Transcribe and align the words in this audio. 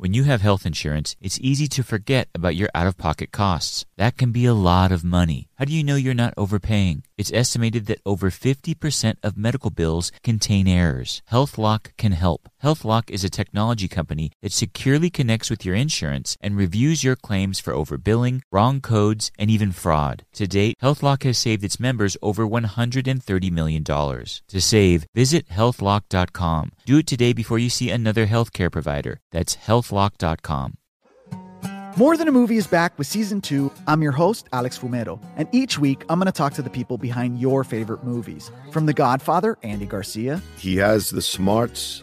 When 0.00 0.14
you 0.14 0.24
have 0.24 0.40
health 0.40 0.64
insurance, 0.64 1.14
it's 1.20 1.38
easy 1.42 1.66
to 1.68 1.82
forget 1.82 2.30
about 2.34 2.56
your 2.56 2.70
out 2.74 2.86
of 2.86 2.96
pocket 2.96 3.32
costs. 3.32 3.84
That 3.98 4.16
can 4.16 4.32
be 4.32 4.46
a 4.46 4.54
lot 4.54 4.92
of 4.92 5.04
money. 5.04 5.48
How 5.56 5.66
do 5.66 5.74
you 5.74 5.84
know 5.84 5.94
you're 5.94 6.14
not 6.14 6.32
overpaying? 6.38 7.02
It's 7.18 7.30
estimated 7.34 7.84
that 7.84 8.00
over 8.06 8.30
50% 8.30 9.16
of 9.22 9.36
medical 9.36 9.68
bills 9.68 10.10
contain 10.22 10.66
errors. 10.66 11.20
HealthLock 11.30 11.98
can 11.98 12.12
help. 12.12 12.49
HealthLock 12.62 13.08
is 13.08 13.24
a 13.24 13.30
technology 13.30 13.88
company 13.88 14.32
that 14.42 14.52
securely 14.52 15.08
connects 15.08 15.48
with 15.48 15.64
your 15.64 15.74
insurance 15.74 16.36
and 16.42 16.58
reviews 16.58 17.02
your 17.02 17.16
claims 17.16 17.58
for 17.58 17.72
overbilling, 17.72 18.42
wrong 18.52 18.82
codes, 18.82 19.30
and 19.38 19.50
even 19.50 19.72
fraud. 19.72 20.26
To 20.34 20.46
date, 20.46 20.76
HealthLock 20.82 21.22
has 21.22 21.38
saved 21.38 21.64
its 21.64 21.80
members 21.80 22.18
over 22.20 22.46
$130 22.46 23.50
million. 23.50 23.82
To 23.82 24.60
save, 24.60 25.06
visit 25.14 25.48
healthlock.com. 25.48 26.72
Do 26.84 26.98
it 26.98 27.06
today 27.06 27.32
before 27.32 27.58
you 27.58 27.70
see 27.70 27.88
another 27.88 28.26
healthcare 28.26 28.70
provider. 28.70 29.20
That's 29.32 29.56
healthlock.com. 29.56 30.76
More 31.96 32.16
Than 32.16 32.28
a 32.28 32.32
Movie 32.32 32.56
is 32.56 32.66
back 32.66 32.96
with 32.98 33.06
season 33.06 33.40
two. 33.40 33.72
I'm 33.86 34.00
your 34.00 34.12
host, 34.12 34.48
Alex 34.52 34.78
Fumero, 34.78 35.20
and 35.36 35.48
each 35.50 35.78
week 35.78 36.04
I'm 36.08 36.18
going 36.18 36.26
to 36.26 36.32
talk 36.32 36.52
to 36.54 36.62
the 36.62 36.70
people 36.70 36.98
behind 36.98 37.40
your 37.40 37.64
favorite 37.64 38.04
movies. 38.04 38.50
From 38.70 38.86
The 38.86 38.92
Godfather, 38.92 39.58
Andy 39.62 39.86
Garcia. 39.86 40.40
He 40.56 40.76
has 40.76 41.10
the 41.10 41.20
smarts 41.20 42.02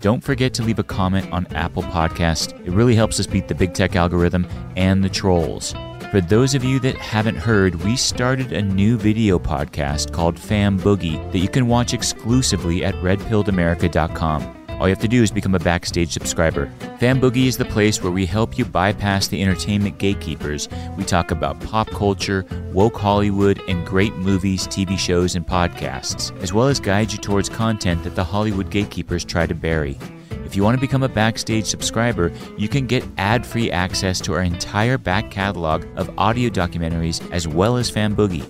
Don't 0.00 0.22
forget 0.22 0.54
to 0.54 0.62
leave 0.62 0.78
a 0.78 0.84
comment 0.84 1.30
on 1.32 1.46
Apple 1.48 1.82
Podcast. 1.82 2.52
It 2.64 2.70
really 2.70 2.94
helps 2.94 3.18
us 3.18 3.26
beat 3.26 3.48
the 3.48 3.54
big 3.54 3.74
tech 3.74 3.96
algorithm 3.96 4.46
and 4.76 5.02
the 5.02 5.08
trolls. 5.08 5.74
For 6.10 6.20
those 6.20 6.54
of 6.54 6.64
you 6.64 6.78
that 6.80 6.96
haven't 6.96 7.36
heard, 7.36 7.74
we 7.84 7.96
started 7.96 8.52
a 8.52 8.62
new 8.62 8.96
video 8.96 9.38
podcast 9.38 10.12
called 10.12 10.38
Fan 10.38 10.78
Boogie 10.78 11.20
that 11.32 11.38
you 11.38 11.48
can 11.48 11.66
watch 11.66 11.92
exclusively 11.92 12.84
at 12.84 12.94
redpilledamerica.com. 12.96 14.57
All 14.78 14.86
you 14.86 14.94
have 14.94 15.02
to 15.02 15.08
do 15.08 15.24
is 15.24 15.32
become 15.32 15.56
a 15.56 15.58
backstage 15.58 16.12
subscriber. 16.12 16.70
Fan 17.00 17.20
Boogie 17.20 17.46
is 17.46 17.56
the 17.56 17.64
place 17.64 18.00
where 18.00 18.12
we 18.12 18.26
help 18.26 18.56
you 18.56 18.64
bypass 18.64 19.26
the 19.26 19.42
entertainment 19.42 19.98
gatekeepers. 19.98 20.68
We 20.96 21.02
talk 21.02 21.32
about 21.32 21.60
pop 21.60 21.90
culture, 21.90 22.46
woke 22.72 22.96
Hollywood, 22.96 23.60
and 23.66 23.84
great 23.84 24.14
movies, 24.14 24.68
TV 24.68 24.96
shows, 24.96 25.34
and 25.34 25.44
podcasts, 25.44 26.36
as 26.42 26.52
well 26.52 26.68
as 26.68 26.78
guide 26.78 27.10
you 27.10 27.18
towards 27.18 27.48
content 27.48 28.04
that 28.04 28.14
the 28.14 28.22
Hollywood 28.22 28.70
gatekeepers 28.70 29.24
try 29.24 29.46
to 29.46 29.54
bury. 29.54 29.98
If 30.44 30.54
you 30.54 30.62
want 30.62 30.76
to 30.76 30.80
become 30.80 31.02
a 31.02 31.08
Backstage 31.08 31.66
subscriber, 31.66 32.32
you 32.56 32.68
can 32.68 32.86
get 32.86 33.04
ad 33.18 33.44
free 33.44 33.72
access 33.72 34.20
to 34.22 34.32
our 34.32 34.42
entire 34.42 34.96
back 34.96 35.30
catalog 35.30 35.84
of 35.96 36.10
audio 36.18 36.48
documentaries 36.50 37.20
as 37.32 37.48
well 37.48 37.76
as 37.76 37.90
Fan 37.90 38.14
Boogie. 38.14 38.48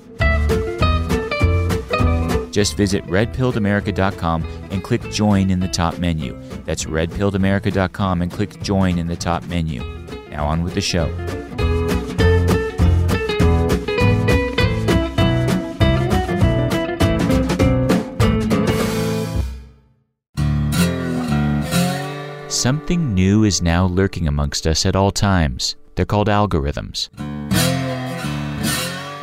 Just 2.58 2.76
visit 2.76 3.06
redpilledamerica.com 3.06 4.44
and 4.72 4.82
click 4.82 5.00
join 5.12 5.48
in 5.48 5.60
the 5.60 5.68
top 5.68 6.00
menu. 6.00 6.36
That's 6.64 6.86
redpilledamerica.com 6.86 8.20
and 8.20 8.32
click 8.32 8.60
join 8.60 8.98
in 8.98 9.06
the 9.06 9.14
top 9.14 9.44
menu. 9.44 9.80
Now 10.28 10.44
on 10.44 10.64
with 10.64 10.74
the 10.74 10.80
show. 10.80 11.06
Something 22.48 23.14
new 23.14 23.44
is 23.44 23.62
now 23.62 23.86
lurking 23.86 24.26
amongst 24.26 24.66
us 24.66 24.84
at 24.84 24.96
all 24.96 25.12
times. 25.12 25.76
They're 25.94 26.04
called 26.04 26.26
algorithms. 26.26 27.08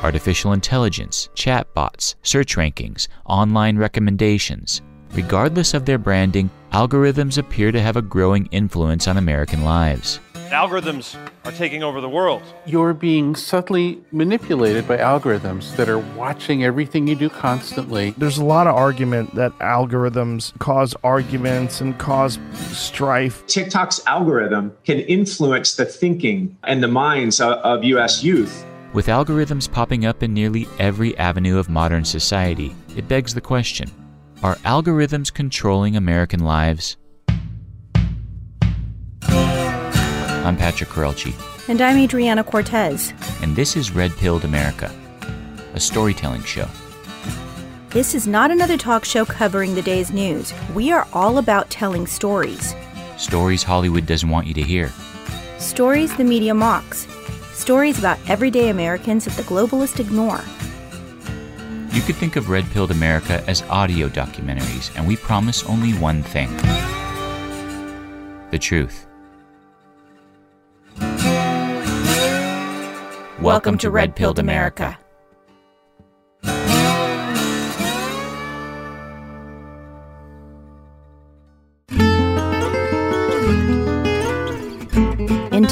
Artificial 0.05 0.53
intelligence, 0.53 1.29
chatbots, 1.33 2.13
search 2.21 2.57
rankings, 2.57 3.07
online 3.25 3.75
recommendations. 3.75 4.83
Regardless 5.13 5.73
of 5.73 5.85
their 5.85 5.97
branding, 5.97 6.51
algorithms 6.71 7.39
appear 7.39 7.71
to 7.71 7.81
have 7.81 7.97
a 7.97 8.03
growing 8.03 8.45
influence 8.51 9.07
on 9.07 9.17
American 9.17 9.63
lives. 9.63 10.19
Algorithms 10.49 11.17
are 11.43 11.51
taking 11.53 11.81
over 11.81 12.01
the 12.01 12.07
world. 12.07 12.43
You're 12.67 12.93
being 12.93 13.35
subtly 13.35 13.99
manipulated 14.11 14.87
by 14.87 14.97
algorithms 14.97 15.75
that 15.75 15.89
are 15.89 15.97
watching 15.97 16.63
everything 16.63 17.07
you 17.07 17.15
do 17.15 17.27
constantly. 17.27 18.11
There's 18.15 18.37
a 18.37 18.45
lot 18.45 18.67
of 18.67 18.75
argument 18.75 19.33
that 19.33 19.57
algorithms 19.57 20.55
cause 20.59 20.93
arguments 21.03 21.81
and 21.81 21.97
cause 21.97 22.37
strife. 22.53 23.43
TikTok's 23.47 24.05
algorithm 24.05 24.71
can 24.83 24.99
influence 24.99 25.73
the 25.73 25.85
thinking 25.85 26.55
and 26.63 26.83
the 26.83 26.87
minds 26.87 27.41
of, 27.41 27.53
of 27.63 27.83
U.S. 27.83 28.23
youth. 28.23 28.63
With 28.95 29.07
algorithms 29.07 29.69
popping 29.69 30.05
up 30.05 30.23
in 30.23 30.33
nearly 30.33 30.69
every 30.79 31.17
avenue 31.17 31.59
of 31.59 31.67
modern 31.67 32.05
society, 32.05 32.73
it 32.95 33.09
begs 33.09 33.33
the 33.33 33.41
question 33.41 33.91
Are 34.41 34.55
algorithms 34.63 35.33
controlling 35.33 35.97
American 35.97 36.45
lives? 36.45 36.95
I'm 39.27 40.55
Patrick 40.55 40.87
Courrielche. 40.87 41.33
And 41.67 41.81
I'm 41.81 41.97
Adriana 41.97 42.45
Cortez. 42.45 43.13
And 43.41 43.53
this 43.53 43.75
is 43.75 43.91
Red 43.91 44.15
Pilled 44.15 44.45
America, 44.45 44.89
a 45.73 45.79
storytelling 45.81 46.43
show. 46.43 46.69
This 47.89 48.15
is 48.15 48.27
not 48.27 48.49
another 48.49 48.77
talk 48.77 49.03
show 49.03 49.25
covering 49.25 49.75
the 49.75 49.81
day's 49.81 50.13
news. 50.13 50.53
We 50.73 50.93
are 50.93 51.05
all 51.11 51.37
about 51.37 51.69
telling 51.69 52.07
stories. 52.07 52.73
Stories 53.17 53.61
Hollywood 53.61 54.05
doesn't 54.05 54.29
want 54.29 54.47
you 54.47 54.53
to 54.53 54.63
hear. 54.63 54.89
Stories 55.57 56.15
the 56.15 56.23
media 56.23 56.53
mocks. 56.53 57.07
Stories 57.55 57.97
about 57.97 58.19
everyday 58.27 58.67
Americans 58.67 59.23
that 59.23 59.33
the 59.35 59.43
globalists 59.43 60.01
ignore. 60.01 60.43
You 61.95 62.01
could 62.01 62.17
think 62.17 62.35
of 62.35 62.49
Red 62.49 62.69
Pilled 62.71 62.91
America 62.91 63.41
as 63.47 63.61
audio 63.69 64.09
documentaries, 64.09 64.93
and 64.97 65.07
we 65.07 65.15
promise 65.15 65.63
only 65.63 65.93
one 65.93 66.21
thing 66.21 66.53
the 68.51 68.59
truth. 68.59 69.07
Welcome, 73.41 73.77
to 73.79 73.89
Red 73.89 74.17
Pilled 74.17 74.37
America. 74.37 74.97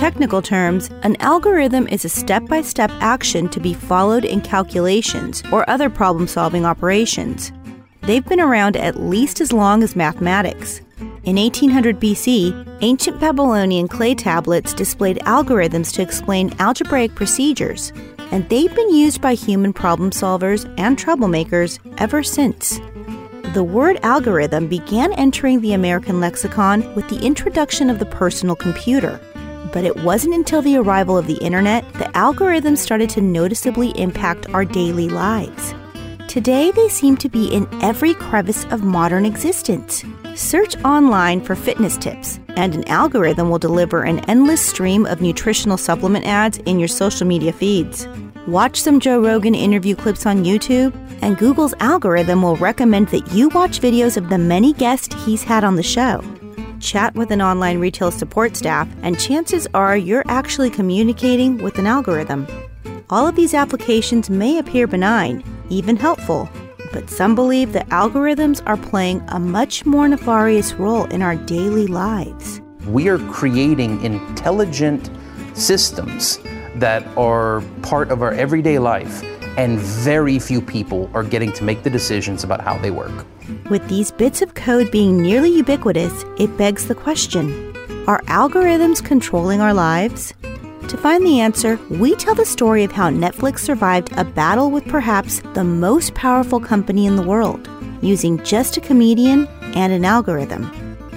Technical 0.03 0.41
terms, 0.41 0.89
an 1.03 1.15
algorithm 1.21 1.87
is 1.87 2.03
a 2.03 2.09
step 2.09 2.45
by 2.47 2.61
step 2.61 2.91
action 2.99 3.47
to 3.47 3.57
be 3.57 3.73
followed 3.73 4.25
in 4.25 4.41
calculations 4.41 5.41
or 5.49 5.69
other 5.69 5.89
problem 5.89 6.27
solving 6.27 6.65
operations. 6.65 7.53
They've 8.01 8.25
been 8.25 8.41
around 8.41 8.75
at 8.75 8.99
least 8.99 9.39
as 9.39 9.53
long 9.53 9.81
as 9.81 9.95
mathematics. 9.95 10.81
In 11.23 11.37
1800 11.37 12.01
BC, 12.01 12.79
ancient 12.81 13.17
Babylonian 13.21 13.87
clay 13.87 14.13
tablets 14.13 14.73
displayed 14.73 15.19
algorithms 15.19 15.93
to 15.93 16.01
explain 16.01 16.53
algebraic 16.59 17.15
procedures, 17.15 17.93
and 18.29 18.49
they've 18.49 18.75
been 18.75 18.93
used 18.93 19.21
by 19.21 19.35
human 19.35 19.71
problem 19.71 20.11
solvers 20.11 20.65
and 20.77 20.97
troublemakers 20.97 21.79
ever 21.97 22.23
since. 22.23 22.77
The 23.53 23.63
word 23.63 23.99
algorithm 24.03 24.67
began 24.67 25.13
entering 25.13 25.61
the 25.61 25.71
American 25.71 26.19
lexicon 26.19 26.93
with 26.93 27.07
the 27.07 27.25
introduction 27.25 27.89
of 27.89 27.99
the 27.99 28.05
personal 28.05 28.57
computer. 28.57 29.17
But 29.73 29.83
it 29.83 29.97
wasn't 29.97 30.35
until 30.35 30.61
the 30.61 30.77
arrival 30.77 31.17
of 31.17 31.27
the 31.27 31.43
internet 31.43 31.91
that 31.93 32.13
algorithms 32.13 32.77
started 32.77 33.09
to 33.09 33.21
noticeably 33.21 33.89
impact 33.99 34.47
our 34.53 34.63
daily 34.63 35.09
lives. 35.09 35.73
Today, 36.27 36.71
they 36.71 36.87
seem 36.89 37.17
to 37.17 37.29
be 37.29 37.47
in 37.47 37.67
every 37.83 38.13
crevice 38.13 38.65
of 38.71 38.83
modern 38.83 39.25
existence. 39.25 40.05
Search 40.35 40.75
online 40.83 41.41
for 41.41 41.55
fitness 41.55 41.97
tips, 41.97 42.39
and 42.55 42.73
an 42.73 42.87
algorithm 42.87 43.49
will 43.49 43.59
deliver 43.59 44.03
an 44.03 44.19
endless 44.29 44.61
stream 44.65 45.05
of 45.05 45.21
nutritional 45.21 45.77
supplement 45.77 46.25
ads 46.25 46.59
in 46.59 46.79
your 46.79 46.87
social 46.87 47.27
media 47.27 47.53
feeds. 47.53 48.07
Watch 48.47 48.81
some 48.81 48.99
Joe 48.99 49.21
Rogan 49.21 49.55
interview 49.55 49.95
clips 49.95 50.25
on 50.25 50.43
YouTube, 50.43 50.95
and 51.21 51.37
Google's 51.37 51.75
algorithm 51.79 52.41
will 52.41 52.57
recommend 52.57 53.09
that 53.09 53.31
you 53.31 53.49
watch 53.49 53.79
videos 53.79 54.17
of 54.17 54.29
the 54.29 54.37
many 54.37 54.73
guests 54.73 55.15
he's 55.25 55.43
had 55.43 55.63
on 55.63 55.75
the 55.75 55.83
show. 55.83 56.23
Chat 56.83 57.15
with 57.15 57.31
an 57.31 57.41
online 57.41 57.79
retail 57.79 58.11
support 58.11 58.57
staff, 58.57 58.89
and 59.03 59.17
chances 59.17 59.67
are 59.73 59.95
you're 59.95 60.25
actually 60.27 60.69
communicating 60.69 61.57
with 61.59 61.79
an 61.79 61.87
algorithm. 61.87 62.45
All 63.09 63.25
of 63.25 63.37
these 63.37 63.53
applications 63.53 64.29
may 64.29 64.57
appear 64.59 64.85
benign, 64.85 65.45
even 65.69 65.95
helpful, 65.95 66.49
but 66.91 67.09
some 67.09 67.35
believe 67.35 67.71
that 67.71 67.87
algorithms 67.87 68.61
are 68.65 68.75
playing 68.75 69.23
a 69.29 69.39
much 69.39 69.85
more 69.85 70.09
nefarious 70.09 70.73
role 70.73 71.05
in 71.05 71.21
our 71.21 71.37
daily 71.37 71.87
lives. 71.87 72.59
We 72.85 73.07
are 73.07 73.19
creating 73.31 74.03
intelligent 74.03 75.09
systems 75.53 76.37
that 76.75 77.07
are 77.15 77.61
part 77.81 78.11
of 78.11 78.21
our 78.21 78.33
everyday 78.33 78.79
life, 78.79 79.23
and 79.57 79.79
very 79.79 80.39
few 80.39 80.61
people 80.61 81.09
are 81.13 81.23
getting 81.23 81.51
to 81.53 81.63
make 81.63 81.83
the 81.83 81.89
decisions 81.89 82.43
about 82.43 82.61
how 82.61 82.77
they 82.77 82.91
work. 82.91 83.25
With 83.69 83.87
these 83.87 84.11
bits 84.11 84.41
of 84.41 84.55
code 84.55 84.91
being 84.91 85.21
nearly 85.21 85.49
ubiquitous, 85.49 86.25
it 86.37 86.57
begs 86.57 86.87
the 86.87 86.95
question 86.95 87.75
Are 88.07 88.21
algorithms 88.23 89.03
controlling 89.03 89.61
our 89.61 89.73
lives? 89.73 90.33
To 90.89 90.97
find 90.97 91.25
the 91.25 91.39
answer, 91.39 91.79
we 91.89 92.13
tell 92.15 92.35
the 92.35 92.45
story 92.45 92.83
of 92.83 92.91
how 92.91 93.09
Netflix 93.09 93.59
survived 93.59 94.11
a 94.17 94.25
battle 94.25 94.69
with 94.69 94.85
perhaps 94.87 95.41
the 95.53 95.63
most 95.63 96.13
powerful 96.13 96.59
company 96.59 97.05
in 97.05 97.15
the 97.15 97.23
world, 97.23 97.69
using 98.01 98.43
just 98.43 98.77
a 98.77 98.81
comedian 98.81 99.47
and 99.75 99.93
an 99.93 100.05
algorithm. 100.05 100.71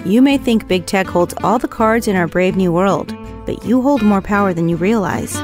You 0.04 0.22
may 0.22 0.38
think 0.38 0.68
big 0.68 0.86
tech 0.86 1.06
holds 1.06 1.34
all 1.42 1.58
the 1.58 1.68
cards 1.68 2.06
in 2.06 2.14
our 2.14 2.28
brave 2.28 2.56
new 2.56 2.72
world, 2.72 3.14
but 3.44 3.64
you 3.64 3.82
hold 3.82 4.02
more 4.02 4.22
power 4.22 4.54
than 4.54 4.68
you 4.68 4.76
realize. 4.76 5.36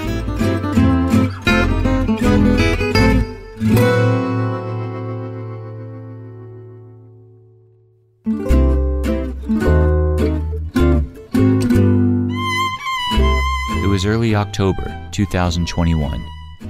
Was 14.02 14.06
early 14.06 14.34
October 14.34 15.08
2021 15.12 16.20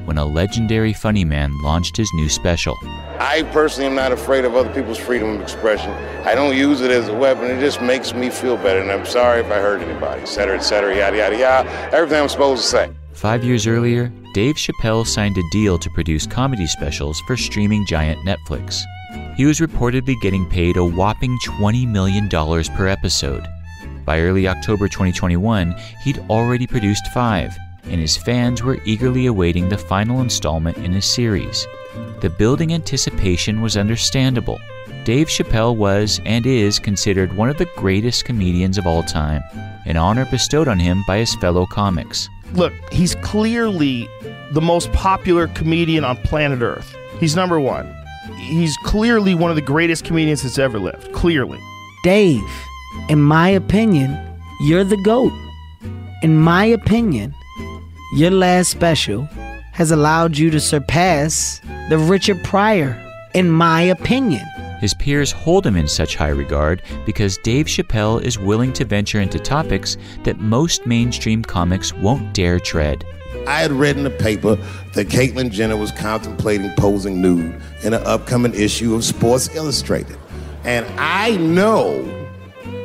when 0.04 0.18
a 0.18 0.24
legendary 0.24 0.92
funny 0.92 1.24
man 1.24 1.50
launched 1.62 1.96
his 1.96 2.10
new 2.12 2.28
special. 2.28 2.76
I 3.18 3.48
personally 3.52 3.86
am 3.86 3.94
not 3.94 4.12
afraid 4.12 4.44
of 4.44 4.54
other 4.54 4.72
people's 4.74 4.98
freedom 4.98 5.36
of 5.36 5.40
expression. 5.40 5.92
I 6.26 6.34
don't 6.34 6.54
use 6.54 6.82
it 6.82 6.90
as 6.90 7.08
a 7.08 7.14
weapon. 7.14 7.44
It 7.44 7.58
just 7.60 7.80
makes 7.80 8.12
me 8.12 8.28
feel 8.28 8.58
better. 8.58 8.80
And 8.80 8.92
I'm 8.92 9.06
sorry 9.06 9.40
if 9.40 9.46
I 9.46 9.60
hurt 9.60 9.80
anybody, 9.80 10.22
et 10.22 10.26
cetera, 10.26 10.56
et 10.56 10.60
cetera, 10.60 10.94
yada, 10.94 11.16
yada, 11.16 11.38
yada. 11.38 11.70
Everything 11.90 12.20
I'm 12.20 12.28
supposed 12.28 12.64
to 12.64 12.68
say. 12.68 12.90
Five 13.14 13.44
years 13.44 13.66
earlier, 13.66 14.12
Dave 14.34 14.56
Chappelle 14.56 15.06
signed 15.06 15.38
a 15.38 15.50
deal 15.52 15.78
to 15.78 15.88
produce 15.90 16.26
comedy 16.26 16.66
specials 16.66 17.18
for 17.26 17.36
streaming 17.38 17.86
giant 17.86 18.18
Netflix. 18.26 18.82
He 19.36 19.46
was 19.46 19.60
reportedly 19.60 20.20
getting 20.20 20.44
paid 20.50 20.76
a 20.76 20.84
whopping 20.84 21.38
$20 21.46 21.88
million 21.88 22.28
per 22.28 22.88
episode. 22.88 23.46
By 24.04 24.20
early 24.20 24.48
October 24.48 24.88
2021, 24.88 25.74
he'd 26.02 26.18
already 26.28 26.66
produced 26.66 27.06
five, 27.08 27.56
and 27.84 28.00
his 28.00 28.16
fans 28.16 28.62
were 28.62 28.80
eagerly 28.84 29.26
awaiting 29.26 29.68
the 29.68 29.78
final 29.78 30.20
installment 30.20 30.76
in 30.78 30.92
his 30.92 31.04
series. 31.04 31.66
The 32.20 32.30
building 32.30 32.72
anticipation 32.72 33.60
was 33.60 33.76
understandable. 33.76 34.60
Dave 35.04 35.28
Chappelle 35.28 35.76
was 35.76 36.20
and 36.24 36.46
is 36.46 36.78
considered 36.78 37.36
one 37.36 37.48
of 37.48 37.58
the 37.58 37.68
greatest 37.76 38.24
comedians 38.24 38.78
of 38.78 38.86
all 38.86 39.02
time, 39.02 39.42
an 39.86 39.96
honor 39.96 40.24
bestowed 40.26 40.68
on 40.68 40.78
him 40.78 41.02
by 41.06 41.18
his 41.18 41.34
fellow 41.36 41.66
comics. 41.66 42.28
Look, 42.52 42.72
he's 42.92 43.14
clearly 43.16 44.08
the 44.52 44.60
most 44.60 44.92
popular 44.92 45.48
comedian 45.48 46.04
on 46.04 46.16
planet 46.18 46.60
Earth. 46.62 46.94
He's 47.18 47.34
number 47.34 47.58
one. 47.58 47.92
He's 48.36 48.76
clearly 48.84 49.34
one 49.34 49.50
of 49.50 49.56
the 49.56 49.62
greatest 49.62 50.04
comedians 50.04 50.42
that's 50.42 50.58
ever 50.58 50.78
lived. 50.78 51.12
Clearly. 51.12 51.58
Dave, 52.04 52.42
in 53.08 53.22
my 53.22 53.48
opinion, 53.48 54.18
you're 54.62 54.84
the 54.84 55.00
GOAT. 55.04 55.32
In 56.22 56.38
my 56.38 56.64
opinion, 56.64 57.34
your 58.14 58.30
last 58.30 58.70
special 58.70 59.28
has 59.72 59.90
allowed 59.90 60.36
you 60.36 60.50
to 60.50 60.60
surpass 60.60 61.60
the 61.88 61.98
Richard 61.98 62.42
Pryor, 62.44 62.96
in 63.34 63.50
my 63.50 63.82
opinion. 63.82 64.44
His 64.80 64.94
peers 64.94 65.32
hold 65.32 65.66
him 65.66 65.76
in 65.76 65.88
such 65.88 66.16
high 66.16 66.28
regard 66.28 66.82
because 67.06 67.38
Dave 67.38 67.66
Chappelle 67.66 68.22
is 68.22 68.38
willing 68.38 68.72
to 68.74 68.84
venture 68.84 69.20
into 69.20 69.38
topics 69.38 69.96
that 70.24 70.40
most 70.40 70.86
mainstream 70.86 71.42
comics 71.42 71.92
won't 71.94 72.34
dare 72.34 72.58
tread. 72.58 73.04
I 73.46 73.60
had 73.60 73.72
read 73.72 73.96
in 73.96 74.04
the 74.04 74.10
paper 74.10 74.56
that 74.94 75.08
Caitlyn 75.08 75.50
Jenner 75.50 75.76
was 75.76 75.90
contemplating 75.92 76.70
posing 76.76 77.20
nude 77.20 77.60
in 77.82 77.94
an 77.94 78.02
upcoming 78.04 78.54
issue 78.54 78.94
of 78.94 79.04
Sports 79.04 79.54
Illustrated. 79.54 80.18
And 80.64 80.86
I 80.98 81.36
know 81.36 82.21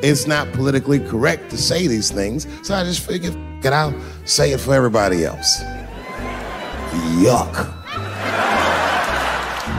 it's 0.03 0.27
not 0.27 0.51
politically 0.53 0.99
correct 0.99 1.49
to 1.51 1.57
say 1.57 1.88
these 1.88 2.11
things, 2.11 2.47
so 2.65 2.75
I 2.75 2.83
just 2.83 3.05
figured, 3.05 3.35
it, 3.63 3.73
I'll 3.73 3.99
say 4.25 4.51
it 4.51 4.59
for 4.59 4.73
everybody 4.73 5.25
else. 5.25 5.61
Yuck. 7.21 7.73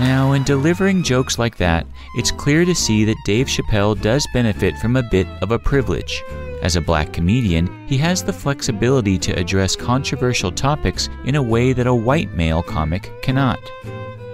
Now, 0.00 0.32
in 0.32 0.44
delivering 0.44 1.02
jokes 1.02 1.38
like 1.38 1.56
that, 1.56 1.84
it's 2.14 2.30
clear 2.30 2.64
to 2.64 2.74
see 2.74 3.04
that 3.04 3.16
Dave 3.24 3.48
Chappelle 3.48 4.00
does 4.00 4.26
benefit 4.32 4.76
from 4.78 4.94
a 4.94 5.02
bit 5.02 5.26
of 5.42 5.50
a 5.50 5.58
privilege. 5.58 6.22
As 6.62 6.76
a 6.76 6.80
black 6.80 7.12
comedian, 7.12 7.68
he 7.88 7.96
has 7.98 8.22
the 8.22 8.32
flexibility 8.32 9.18
to 9.18 9.32
address 9.32 9.74
controversial 9.74 10.52
topics 10.52 11.08
in 11.24 11.34
a 11.34 11.42
way 11.42 11.72
that 11.72 11.86
a 11.86 11.94
white 11.94 12.32
male 12.34 12.62
comic 12.62 13.10
cannot. 13.22 13.58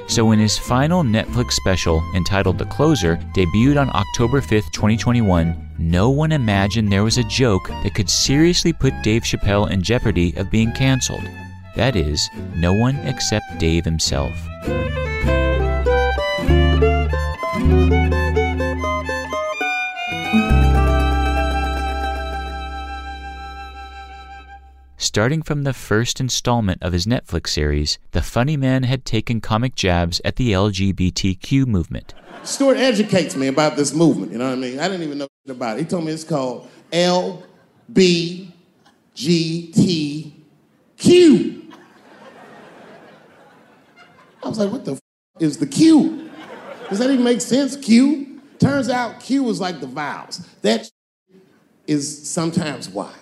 So, 0.07 0.33
in 0.33 0.39
his 0.39 0.59
final 0.59 1.03
Netflix 1.03 1.53
special 1.53 2.03
entitled 2.15 2.59
The 2.59 2.67
Closer, 2.67 3.17
debuted 3.35 3.81
on 3.81 3.89
October 3.95 4.43
5th, 4.43 4.71
2021, 4.73 5.64
no 5.79 6.11
one 6.11 6.33
imagined 6.33 6.91
there 6.91 7.05
was 7.05 7.19
a 7.19 7.25
joke 7.25 7.69
that 7.69 7.95
could 7.95 8.09
seriously 8.09 8.73
put 8.73 9.03
Dave 9.03 9.23
Chappelle 9.23 9.71
in 9.71 9.83
jeopardy 9.83 10.35
of 10.37 10.51
being 10.51 10.73
canceled. 10.73 11.25
That 11.77 11.97
is, 11.97 12.29
no 12.55 12.73
one 12.73 12.97
except 12.97 13.59
Dave 13.59 13.85
himself. 13.85 14.33
Starting 25.15 25.43
from 25.43 25.63
the 25.63 25.73
first 25.73 26.19
installment 26.19 26.83
of 26.83 26.93
his 26.93 27.07
Netflix 27.07 27.51
series, 27.51 28.01
the 28.11 28.21
funny 28.21 28.57
man 28.57 28.83
had 28.83 29.05
taken 29.05 29.41
comic 29.41 29.77
jabs 29.77 30.21
at 30.25 30.35
the 30.35 30.51
LGBTQ 30.51 31.69
movement. 31.69 32.15
Stuart 32.43 32.79
educates 32.79 33.37
me 33.37 33.47
about 33.47 33.77
this 33.77 33.95
movement, 33.95 34.33
you 34.33 34.39
know 34.39 34.47
what 34.47 34.59
I 34.59 34.61
mean? 34.61 34.81
I 34.81 34.89
didn't 34.89 35.05
even 35.05 35.19
know 35.19 35.29
about 35.49 35.77
it. 35.77 35.83
He 35.83 35.87
told 35.87 36.05
me 36.05 36.11
it's 36.11 36.25
called 36.25 36.69
LBGTQ. 36.91 38.51
I 44.43 44.49
was 44.49 44.59
like, 44.59 44.73
what 44.73 44.85
the 44.85 44.95
f- 44.95 45.01
is 45.39 45.59
the 45.59 45.67
Q? 45.69 46.29
Does 46.91 46.99
that 46.99 47.09
even 47.09 47.23
make 47.23 47.41
sense? 47.41 47.77
Q? 47.77 48.41
Turns 48.59 48.89
out 48.89 49.21
Q 49.21 49.49
is 49.49 49.61
like 49.61 49.79
the 49.79 49.87
vowels. 49.87 50.45
That 50.63 50.91
is 51.87 52.29
sometimes 52.29 52.89
why. 52.89 53.15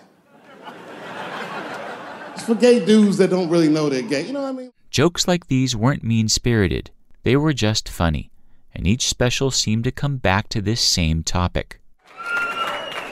It's 2.33 2.43
for 2.43 2.55
gay 2.55 2.83
dudes 2.83 3.17
that 3.17 3.29
don't 3.29 3.49
really 3.49 3.69
know 3.69 3.89
they're 3.89 4.01
gay. 4.01 4.25
You 4.25 4.33
know 4.33 4.41
what 4.41 4.49
I 4.49 4.53
mean? 4.53 4.71
Jokes 4.89 5.27
like 5.27 5.47
these 5.47 5.75
weren't 5.75 6.03
mean 6.03 6.27
spirited, 6.29 6.91
they 7.23 7.35
were 7.35 7.53
just 7.53 7.89
funny, 7.89 8.31
and 8.73 8.85
each 8.85 9.07
special 9.07 9.49
seemed 9.49 9.83
to 9.85 9.91
come 9.91 10.17
back 10.17 10.49
to 10.49 10.61
this 10.61 10.81
same 10.81 11.23
topic. 11.23 11.79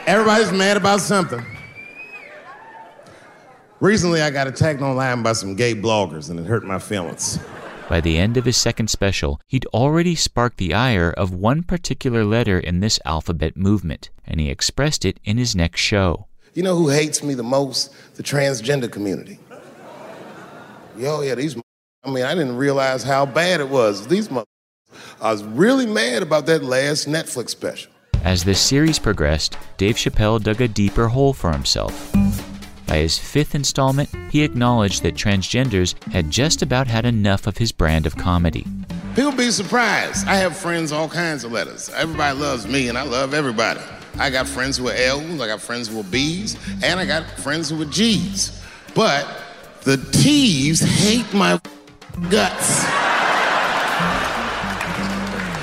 Everybody's 0.06 0.52
mad 0.52 0.76
about 0.76 1.00
something. 1.00 1.44
Recently, 3.80 4.22
I 4.22 4.30
got 4.30 4.46
attacked 4.46 4.80
online 4.80 5.24
by 5.24 5.32
some 5.32 5.56
gay 5.56 5.74
bloggers, 5.74 6.30
and 6.30 6.38
it 6.38 6.46
hurt 6.46 6.64
my 6.64 6.78
feelings. 6.78 7.40
By 7.88 8.00
the 8.00 8.16
end 8.16 8.36
of 8.36 8.44
his 8.44 8.56
second 8.56 8.88
special, 8.88 9.40
he'd 9.48 9.66
already 9.66 10.14
sparked 10.14 10.58
the 10.58 10.72
ire 10.72 11.10
of 11.10 11.34
one 11.34 11.62
particular 11.64 12.24
letter 12.24 12.58
in 12.60 12.78
this 12.78 13.00
alphabet 13.04 13.56
movement, 13.56 14.10
and 14.24 14.40
he 14.40 14.50
expressed 14.50 15.04
it 15.04 15.18
in 15.24 15.36
his 15.36 15.56
next 15.56 15.80
show. 15.80 16.26
You 16.54 16.62
know 16.62 16.76
who 16.76 16.90
hates 16.90 17.22
me 17.22 17.32
the 17.32 17.42
most? 17.42 17.94
The 18.16 18.22
transgender 18.22 18.90
community. 18.90 19.38
Yo, 20.98 21.22
yeah, 21.22 21.34
these. 21.34 21.56
I 22.04 22.10
mean, 22.10 22.24
I 22.24 22.34
didn't 22.34 22.56
realize 22.56 23.02
how 23.02 23.24
bad 23.24 23.60
it 23.60 23.68
was. 23.70 24.06
These. 24.06 24.28
I 24.30 25.32
was 25.32 25.42
really 25.44 25.86
mad 25.86 26.22
about 26.22 26.44
that 26.46 26.62
last 26.62 27.08
Netflix 27.08 27.50
special. 27.50 27.90
As 28.22 28.44
this 28.44 28.60
series 28.60 28.98
progressed, 28.98 29.56
Dave 29.78 29.96
Chappelle 29.96 30.42
dug 30.42 30.60
a 30.60 30.68
deeper 30.68 31.08
hole 31.08 31.32
for 31.32 31.50
himself. 31.50 32.12
By 32.86 32.98
his 32.98 33.16
fifth 33.16 33.54
installment, 33.54 34.10
he 34.30 34.42
acknowledged 34.42 35.02
that 35.04 35.14
transgenders 35.14 35.94
had 36.12 36.30
just 36.30 36.60
about 36.60 36.86
had 36.86 37.06
enough 37.06 37.46
of 37.46 37.56
his 37.56 37.72
brand 37.72 38.04
of 38.04 38.16
comedy. 38.16 38.66
People 39.16 39.32
be 39.32 39.50
surprised. 39.50 40.26
I 40.28 40.36
have 40.36 40.54
friends, 40.54 40.92
all 40.92 41.08
kinds 41.08 41.44
of 41.44 41.52
letters. 41.52 41.88
Everybody 41.96 42.38
loves 42.38 42.66
me, 42.66 42.88
and 42.88 42.98
I 42.98 43.04
love 43.04 43.32
everybody. 43.32 43.80
I 44.18 44.30
got 44.30 44.46
friends 44.46 44.78
are 44.78 44.92
L's, 44.92 45.40
I 45.40 45.46
got 45.46 45.60
friends 45.60 45.94
are 45.94 46.04
B's, 46.04 46.56
and 46.82 47.00
I 47.00 47.06
got 47.06 47.24
friends 47.40 47.72
are 47.72 47.84
G's. 47.84 48.62
But 48.94 49.26
the 49.82 49.96
T's 50.12 50.80
hate 50.80 51.32
my 51.32 51.60
guts. 52.30 52.84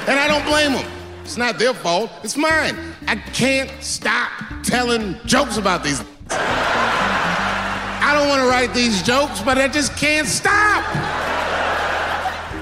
And 0.07 0.19
I 0.19 0.27
don't 0.27 0.45
blame 0.45 0.73
them. 0.73 0.91
It's 1.23 1.37
not 1.37 1.59
their 1.59 1.75
fault, 1.75 2.09
it's 2.23 2.35
mine. 2.35 2.75
I 3.07 3.15
can't 3.15 3.71
stop 3.83 4.31
telling 4.63 5.15
jokes 5.25 5.57
about 5.57 5.83
these. 5.83 6.03
I 6.31 8.15
don't 8.17 8.27
want 8.27 8.41
to 8.41 8.47
write 8.47 8.73
these 8.73 9.03
jokes, 9.03 9.39
but 9.41 9.59
I 9.59 9.67
just 9.67 9.95
can't 9.95 10.27
stop. 10.27 10.83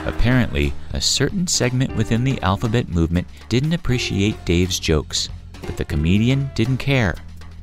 Apparently, 0.06 0.74
a 0.94 1.00
certain 1.00 1.48
segment 1.48 1.96
within 1.96 2.26
the 2.26 2.42
alphabet 2.42 2.90
movement 2.90 3.28
didn't 3.48 3.74
appreciate 3.74 4.44
Dave's 4.44 4.80
jokes, 4.80 5.30
but 5.68 5.78
the 5.78 5.86
comedian 5.86 6.50
didn't 6.56 6.78
care. 6.78 7.14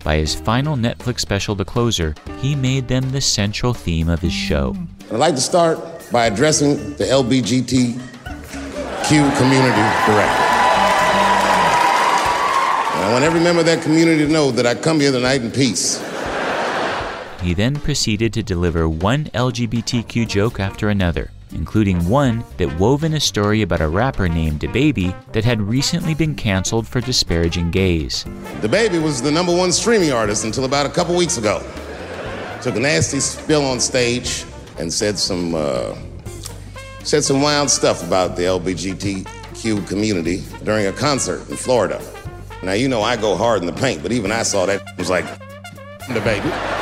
By 0.05 0.19
his 0.19 0.35
final 0.35 0.77
Netflix 0.77 1.21
special, 1.21 1.57
The 1.57 1.65
Closer, 1.65 2.15
he 2.41 2.55
made 2.55 2.87
them 2.87 3.11
the 3.11 3.21
central 3.21 3.75
theme 3.75 4.09
of 4.09 4.21
his 4.21 4.33
show. 4.33 4.77
I'd 5.11 5.19
like 5.19 5.35
to 5.35 5.41
start 5.41 5.81
by 6.13 6.27
addressing 6.27 6.95
the 6.95 7.05
LBGTQ 7.05 7.97
community 9.37 9.83
directly. 10.07 10.45
I 12.97 13.09
want 13.13 13.25
every 13.25 13.41
member 13.41 13.61
of 13.61 13.67
that 13.67 13.83
community 13.83 14.27
to 14.27 14.33
know 14.33 14.51
that 14.53 14.67
I 14.67 14.75
come 14.75 15.01
here 15.01 15.11
tonight 15.11 15.43
in 15.43 15.51
peace. 15.51 15.99
He 17.43 17.53
then 17.53 17.77
proceeded 17.77 18.33
to 18.35 18.43
deliver 18.43 18.89
one 18.89 19.25
LGBTQ 19.35 20.29
joke 20.29 20.61
after 20.61 20.89
another, 20.89 21.31
including 21.53 22.09
one 22.09 22.45
that 22.57 22.79
wove 22.79 23.05
in 23.05 23.15
a 23.15 23.21
story 23.21 23.63
about 23.63 23.81
a 23.81 23.89
rapper 23.89 24.29
named 24.29 24.61
DaBaby 24.61 25.33
that 25.33 25.45
had 25.45 25.61
recently 25.61 26.15
been 26.15 26.35
canceled 26.35 26.87
for 26.87 27.01
disparaging 27.01 27.71
gays. 27.71 28.25
DaBaby 28.61 29.03
was 29.03 29.23
the 29.23 29.31
number 29.31 29.55
one 29.55 29.73
streaming 29.73 30.13
artist 30.13 30.45
until 30.45 30.65
about 30.65 30.87
a 30.87 30.89
couple 30.91 31.15
weeks 31.17 31.39
ago. 31.39 31.63
Took 32.63 32.77
a 32.77 32.81
nasty 32.81 33.21
spill 33.21 33.65
on 33.65 33.81
stage 33.81 34.45
and 34.79 34.93
said 34.93 35.19
some 35.19 35.55
uh, 35.55 35.95
said 37.03 37.23
some 37.23 37.43
wild 37.43 37.71
stuff 37.71 38.07
about 38.07 38.37
the 38.37 38.43
LGBTQ 38.43 39.87
community 39.87 40.43
during 40.65 40.87
a 40.87 40.93
concert 40.93 41.49
in 41.51 41.57
Florida. 41.57 42.01
Now 42.63 42.73
you 42.73 42.89
know 42.89 43.03
I 43.03 43.17
go 43.17 43.37
hard 43.37 43.61
in 43.61 43.67
the 43.67 43.73
paint, 43.73 44.03
but 44.03 44.13
even 44.13 44.33
I 44.33 44.43
saw 44.43 44.65
that 44.67 44.81
it 44.81 44.99
was 44.99 45.11
like 45.11 45.27
DaBaby. 46.09 46.75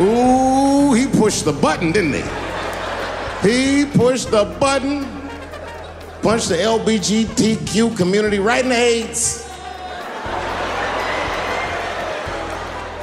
Ooh, 0.00 0.63
he 0.94 1.06
pushed 1.06 1.44
the 1.44 1.52
button, 1.52 1.92
didn't 1.92 2.14
he? 2.14 2.22
He 3.48 3.84
pushed 3.84 4.30
the 4.30 4.44
button, 4.58 5.04
punched 6.22 6.48
the 6.48 6.56
LBGTQ 6.56 7.96
community 7.96 8.38
right 8.38 8.62
in 8.62 8.70
the 8.70 8.76
AIDS. 8.76 9.42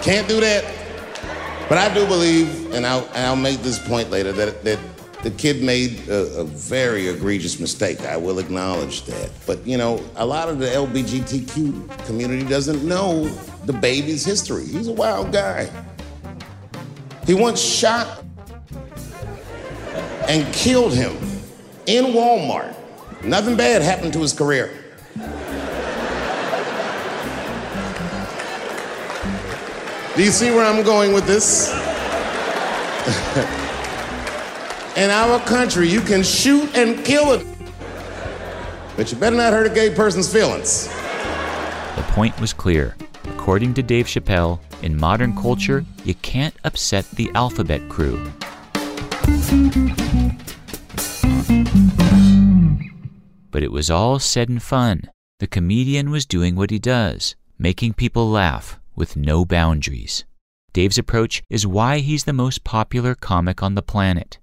Can't 0.01 0.27
do 0.27 0.39
that. 0.39 0.65
But 1.69 1.77
I 1.77 1.93
do 1.93 2.05
believe, 2.07 2.73
and 2.73 2.85
I'll, 2.85 3.07
and 3.13 3.27
I'll 3.27 3.35
make 3.35 3.61
this 3.61 3.77
point 3.87 4.09
later, 4.09 4.31
that, 4.31 4.63
that 4.63 4.79
the 5.23 5.31
kid 5.31 5.63
made 5.63 6.07
a, 6.09 6.39
a, 6.39 6.43
very 6.43 7.07
egregious 7.07 7.59
mistake. 7.59 8.01
I 8.01 8.17
will 8.17 8.39
acknowledge 8.39 9.03
that. 9.03 9.29
But, 9.45 9.65
you 9.65 9.77
know, 9.77 10.03
a 10.15 10.25
lot 10.25 10.49
of 10.49 10.57
the 10.57 10.65
LBGTQ 10.65 12.05
community 12.07 12.43
doesn't 12.43 12.83
know 12.83 13.25
the 13.65 13.73
baby's 13.73 14.25
history. 14.25 14.65
He's 14.65 14.87
a 14.87 14.91
wild 14.91 15.31
guy. 15.31 15.69
He 17.25 17.33
once 17.33 17.61
shot 17.61 18.23
and 20.27 20.51
killed 20.53 20.93
him 20.93 21.15
in 21.85 22.05
Walmart. 22.05 22.75
Nothing 23.23 23.55
bad 23.55 23.81
happened 23.81 24.13
to 24.13 24.19
his 24.19 24.33
career. 24.33 24.71
Do 30.15 30.23
you 30.23 30.31
see 30.31 30.51
where 30.51 30.65
I'm 30.65 30.83
going 30.83 31.13
with 31.13 31.25
this? 31.25 31.71
In 34.97 35.09
our 35.09 35.39
country, 35.45 35.87
you 35.87 36.01
can 36.01 36.21
shoot 36.21 36.75
and 36.75 37.05
kill 37.05 37.31
it, 37.31 37.47
but 38.97 39.09
you 39.09 39.17
better 39.17 39.37
not 39.37 39.53
hurt 39.53 39.67
a 39.67 39.73
gay 39.73 39.95
person's 39.95 40.31
feelings. 40.31 40.89
The 41.95 42.03
point 42.09 42.37
was 42.41 42.51
clear. 42.51 42.97
According 43.23 43.73
to 43.75 43.83
Dave 43.83 44.07
Chappelle, 44.07 44.59
in 44.83 44.99
modern 44.99 45.35
culture, 45.35 45.85
you 46.03 46.15
can't 46.15 46.55
upset 46.63 47.09
the 47.11 47.31
alphabet 47.35 47.87
crew. 47.89 48.31
But 53.51 53.63
it 53.63 53.71
was 53.71 53.89
all 53.89 54.19
said 54.19 54.49
in 54.49 54.59
fun. 54.59 55.09
The 55.39 55.47
comedian 55.47 56.09
was 56.11 56.25
doing 56.25 56.55
what 56.55 56.71
he 56.71 56.79
does, 56.79 57.35
making 57.57 57.93
people 57.93 58.29
laugh 58.29 58.79
with 58.95 59.15
no 59.15 59.45
boundaries. 59.45 60.25
Dave's 60.73 60.97
approach 60.97 61.43
is 61.49 61.67
why 61.67 61.99
he's 61.99 62.23
the 62.23 62.33
most 62.33 62.63
popular 62.63 63.15
comic 63.15 63.61
on 63.61 63.75
the 63.75 63.81
planet. 63.81 64.39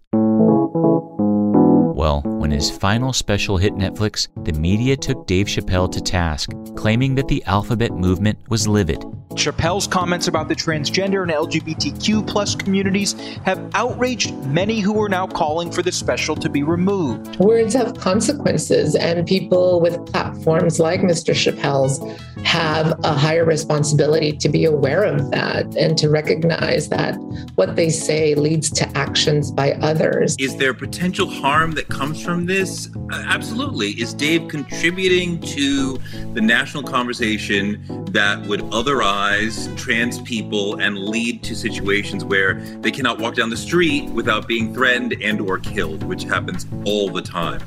Well, 1.98 2.20
when 2.20 2.52
his 2.52 2.70
final 2.70 3.12
special 3.12 3.56
hit 3.56 3.74
Netflix, 3.74 4.28
the 4.44 4.52
media 4.52 4.96
took 4.96 5.26
Dave 5.26 5.46
Chappelle 5.46 5.90
to 5.90 6.00
task, 6.00 6.50
claiming 6.76 7.16
that 7.16 7.26
the 7.26 7.42
alphabet 7.46 7.90
movement 7.90 8.38
was 8.48 8.68
livid. 8.68 9.04
Chappelle's 9.30 9.86
comments 9.86 10.26
about 10.26 10.48
the 10.48 10.54
transgender 10.54 11.22
and 11.22 11.30
LGBTQ 11.30 12.26
plus 12.26 12.54
communities 12.54 13.14
have 13.44 13.70
outraged 13.74 14.32
many 14.46 14.80
who 14.80 15.00
are 15.00 15.08
now 15.08 15.26
calling 15.26 15.70
for 15.70 15.82
the 15.82 15.92
special 15.92 16.34
to 16.36 16.48
be 16.48 16.62
removed. 16.62 17.36
Words 17.38 17.74
have 17.74 17.98
consequences, 17.98 18.94
and 18.94 19.26
people 19.26 19.80
with 19.80 20.04
platforms 20.06 20.78
like 20.80 21.00
Mr. 21.00 21.34
Chappelle's 21.34 22.00
have 22.44 22.98
a 23.04 23.12
higher 23.12 23.44
responsibility 23.44 24.32
to 24.32 24.48
be 24.48 24.64
aware 24.64 25.02
of 25.02 25.30
that 25.30 25.66
and 25.76 25.98
to 25.98 26.08
recognize 26.08 26.88
that 26.88 27.14
what 27.56 27.76
they 27.76 27.90
say 27.90 28.34
leads 28.34 28.70
to 28.70 28.88
actions 28.96 29.50
by 29.50 29.72
others. 29.74 30.36
Is 30.38 30.56
there 30.56 30.74
potential 30.74 31.28
harm 31.28 31.72
that 31.72 31.87
comes 31.88 32.22
from 32.22 32.46
this? 32.46 32.88
Absolutely. 33.12 33.90
Is 34.00 34.14
Dave 34.14 34.48
contributing 34.48 35.40
to 35.40 35.98
the 36.34 36.40
national 36.40 36.82
conversation 36.82 38.04
that 38.12 38.40
would 38.46 38.62
otherwise 38.72 39.68
trans 39.76 40.20
people 40.22 40.80
and 40.80 40.98
lead 40.98 41.42
to 41.44 41.54
situations 41.54 42.24
where 42.24 42.54
they 42.80 42.90
cannot 42.90 43.18
walk 43.18 43.34
down 43.34 43.50
the 43.50 43.56
street 43.56 44.08
without 44.10 44.46
being 44.46 44.72
threatened 44.74 45.14
and 45.22 45.40
or 45.40 45.58
killed, 45.58 46.02
which 46.04 46.24
happens 46.24 46.66
all 46.84 47.10
the 47.10 47.22
time? 47.22 47.60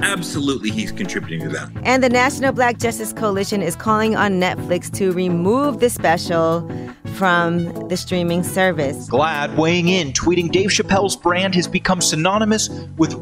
Absolutely, 0.00 0.70
he's 0.70 0.92
contributing 0.92 1.40
to 1.40 1.48
that. 1.50 1.70
And 1.84 2.02
the 2.02 2.08
National 2.08 2.52
Black 2.52 2.78
Justice 2.78 3.12
Coalition 3.12 3.62
is 3.62 3.76
calling 3.76 4.16
on 4.16 4.40
Netflix 4.40 4.92
to 4.96 5.12
remove 5.12 5.80
the 5.80 5.88
special 5.88 6.68
from 7.14 7.88
the 7.88 7.96
streaming 7.96 8.42
service. 8.42 9.08
GLAAD 9.08 9.56
weighing 9.56 9.88
in, 9.88 10.12
tweeting 10.12 10.50
Dave 10.50 10.70
Chappelle's 10.70 11.14
brand 11.14 11.54
has 11.54 11.68
become 11.68 12.00
synonymous 12.00 12.68
with 12.96 13.14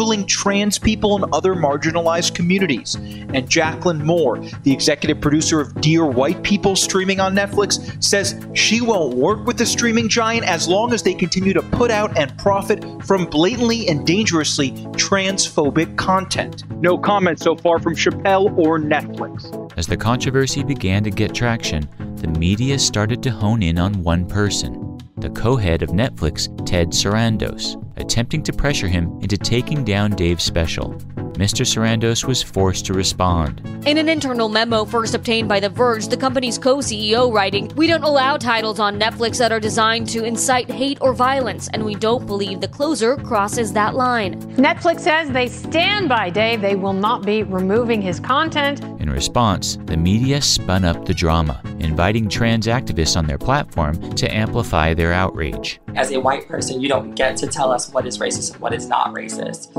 ridiculing 0.00 0.26
trans 0.26 0.78
people 0.78 1.14
and 1.14 1.30
other 1.34 1.54
marginalized 1.54 2.34
communities. 2.34 2.94
And 2.94 3.46
Jaclyn 3.46 4.02
Moore, 4.02 4.38
the 4.62 4.72
executive 4.72 5.20
producer 5.20 5.60
of 5.60 5.78
Dear 5.82 6.06
White 6.06 6.42
People 6.42 6.74
streaming 6.74 7.20
on 7.20 7.34
Netflix, 7.34 8.02
says 8.02 8.46
she 8.54 8.80
won't 8.80 9.14
work 9.14 9.44
with 9.46 9.58
the 9.58 9.66
streaming 9.66 10.08
giant 10.08 10.46
as 10.46 10.66
long 10.66 10.94
as 10.94 11.02
they 11.02 11.12
continue 11.12 11.52
to 11.52 11.60
put 11.60 11.90
out 11.90 12.16
and 12.16 12.36
profit 12.38 12.82
from 13.04 13.26
blatantly 13.26 13.88
and 13.88 14.06
dangerously 14.06 14.70
transphobic 14.96 15.94
content. 15.98 16.64
No 16.80 16.96
comment 16.96 17.38
so 17.38 17.54
far 17.54 17.78
from 17.78 17.94
Chappelle 17.94 18.56
or 18.56 18.78
Netflix. 18.78 19.52
As 19.76 19.86
the 19.86 19.98
controversy 19.98 20.64
began 20.64 21.04
to 21.04 21.10
get 21.10 21.34
traction, 21.34 21.86
the 22.16 22.28
media 22.28 22.78
started 22.78 23.22
to 23.24 23.30
hone 23.30 23.62
in 23.62 23.78
on 23.78 24.02
one 24.02 24.26
person, 24.26 24.98
the 25.18 25.30
co 25.30 25.56
head 25.56 25.82
of 25.82 25.90
Netflix, 25.90 26.48
Ted 26.66 26.88
Sarandos, 26.88 27.76
attempting 28.00 28.42
to 28.42 28.52
pressure 28.52 28.88
him 28.88 29.18
into 29.20 29.36
taking 29.38 29.84
down 29.84 30.10
Dave's 30.12 30.42
special. 30.42 30.98
Mr. 31.40 31.64
Sarandos 31.64 32.26
was 32.26 32.42
forced 32.42 32.84
to 32.84 32.92
respond. 32.92 33.62
In 33.86 33.96
an 33.96 34.10
internal 34.10 34.50
memo 34.50 34.84
first 34.84 35.14
obtained 35.14 35.48
by 35.48 35.58
The 35.58 35.70
Verge, 35.70 36.06
the 36.06 36.16
company's 36.18 36.58
co 36.58 36.76
CEO 36.76 37.32
writing, 37.32 37.72
We 37.76 37.86
don't 37.86 38.02
allow 38.02 38.36
titles 38.36 38.78
on 38.78 39.00
Netflix 39.00 39.38
that 39.38 39.50
are 39.50 39.58
designed 39.58 40.06
to 40.10 40.24
incite 40.24 40.70
hate 40.70 40.98
or 41.00 41.14
violence, 41.14 41.70
and 41.72 41.82
we 41.82 41.94
don't 41.94 42.26
believe 42.26 42.60
the 42.60 42.68
closer 42.68 43.16
crosses 43.16 43.72
that 43.72 43.94
line. 43.94 44.38
Netflix 44.56 45.00
says 45.00 45.30
they 45.30 45.48
stand 45.48 46.10
by 46.10 46.28
Dave. 46.28 46.60
They 46.60 46.76
will 46.76 46.92
not 46.92 47.24
be 47.24 47.42
removing 47.42 48.02
his 48.02 48.20
content. 48.20 48.84
In 49.00 49.08
response, 49.08 49.78
the 49.86 49.96
media 49.96 50.42
spun 50.42 50.84
up 50.84 51.06
the 51.06 51.14
drama, 51.14 51.62
inviting 51.78 52.28
trans 52.28 52.66
activists 52.66 53.16
on 53.16 53.26
their 53.26 53.38
platform 53.38 54.12
to 54.12 54.30
amplify 54.30 54.92
their 54.92 55.14
outrage. 55.14 55.80
As 55.96 56.12
a 56.12 56.20
white 56.20 56.46
person, 56.46 56.82
you 56.82 56.88
don't 56.90 57.14
get 57.14 57.38
to 57.38 57.46
tell 57.46 57.72
us 57.72 57.90
what 57.94 58.06
is 58.06 58.18
racist 58.18 58.52
and 58.52 58.60
what 58.60 58.74
is 58.74 58.88
not 58.88 59.14
racist. 59.14 59.74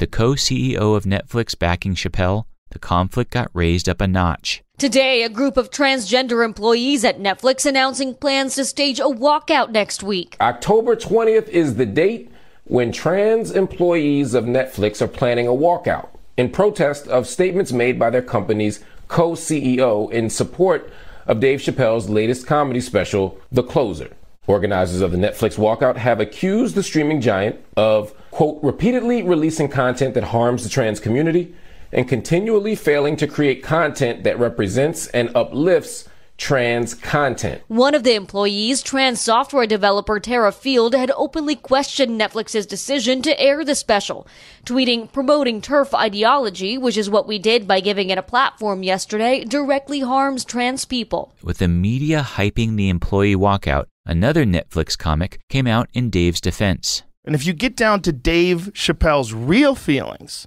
The 0.00 0.06
co 0.06 0.32
CEO 0.32 0.96
of 0.96 1.04
Netflix 1.04 1.56
backing 1.56 1.94
Chappelle, 1.94 2.46
the 2.70 2.78
conflict 2.78 3.30
got 3.30 3.50
raised 3.52 3.86
up 3.86 4.00
a 4.00 4.08
notch. 4.08 4.62
Today, 4.78 5.22
a 5.22 5.28
group 5.28 5.58
of 5.58 5.70
transgender 5.70 6.42
employees 6.42 7.04
at 7.04 7.20
Netflix 7.20 7.66
announcing 7.66 8.14
plans 8.14 8.54
to 8.54 8.64
stage 8.64 8.98
a 8.98 9.04
walkout 9.04 9.70
next 9.70 10.02
week. 10.02 10.38
October 10.40 10.96
20th 10.96 11.48
is 11.48 11.74
the 11.74 11.84
date 11.84 12.32
when 12.64 12.92
trans 12.92 13.50
employees 13.50 14.32
of 14.32 14.44
Netflix 14.44 15.02
are 15.02 15.08
planning 15.08 15.46
a 15.46 15.50
walkout 15.50 16.08
in 16.38 16.48
protest 16.48 17.06
of 17.08 17.26
statements 17.26 17.70
made 17.70 17.98
by 17.98 18.08
their 18.08 18.22
company's 18.22 18.82
co 19.08 19.32
CEO, 19.32 20.10
in 20.10 20.30
support 20.30 20.90
of 21.26 21.40
Dave 21.40 21.60
Chappelle's 21.60 22.08
latest 22.08 22.46
comedy 22.46 22.80
special, 22.80 23.38
The 23.52 23.62
Closer. 23.62 24.08
Organizers 24.46 25.02
of 25.02 25.12
the 25.12 25.18
Netflix 25.18 25.58
walkout 25.58 25.96
have 25.96 26.20
accused 26.20 26.74
the 26.74 26.82
streaming 26.82 27.20
giant 27.20 27.60
of, 27.76 28.14
quote, 28.40 28.58
repeatedly 28.62 29.22
releasing 29.22 29.68
content 29.68 30.14
that 30.14 30.24
harms 30.24 30.62
the 30.62 30.68
trans 30.70 30.98
community 30.98 31.54
and 31.92 32.08
continually 32.08 32.74
failing 32.74 33.14
to 33.14 33.26
create 33.26 33.62
content 33.62 34.24
that 34.24 34.38
represents 34.38 35.08
and 35.08 35.30
uplifts 35.36 36.08
trans 36.38 36.94
content. 36.94 37.60
One 37.68 37.94
of 37.94 38.02
the 38.02 38.14
employees, 38.14 38.82
trans 38.82 39.20
software 39.20 39.66
developer 39.66 40.18
Terra 40.18 40.52
Field, 40.52 40.94
had 40.94 41.10
openly 41.10 41.54
questioned 41.54 42.18
Netflix's 42.18 42.64
decision 42.64 43.20
to 43.20 43.38
air 43.38 43.62
the 43.62 43.74
special, 43.74 44.26
tweeting, 44.64 45.12
promoting 45.12 45.60
TERF 45.60 45.92
ideology, 45.92 46.78
which 46.78 46.96
is 46.96 47.10
what 47.10 47.28
we 47.28 47.38
did 47.38 47.68
by 47.68 47.80
giving 47.80 48.08
it 48.08 48.16
a 48.16 48.22
platform 48.22 48.82
yesterday, 48.82 49.44
directly 49.44 50.00
harms 50.00 50.46
trans 50.46 50.86
people. 50.86 51.34
With 51.42 51.58
the 51.58 51.68
media 51.68 52.22
hyping 52.22 52.76
the 52.76 52.88
employee 52.88 53.36
walkout, 53.36 53.84
another 54.06 54.46
Netflix 54.46 54.96
comic 54.96 55.40
came 55.50 55.66
out 55.66 55.90
in 55.92 56.08
Dave's 56.08 56.40
defense. 56.40 57.02
And 57.24 57.34
if 57.34 57.46
you 57.46 57.52
get 57.52 57.76
down 57.76 58.00
to 58.02 58.12
Dave 58.12 58.70
Chappelle's 58.72 59.34
real 59.34 59.74
feelings, 59.74 60.46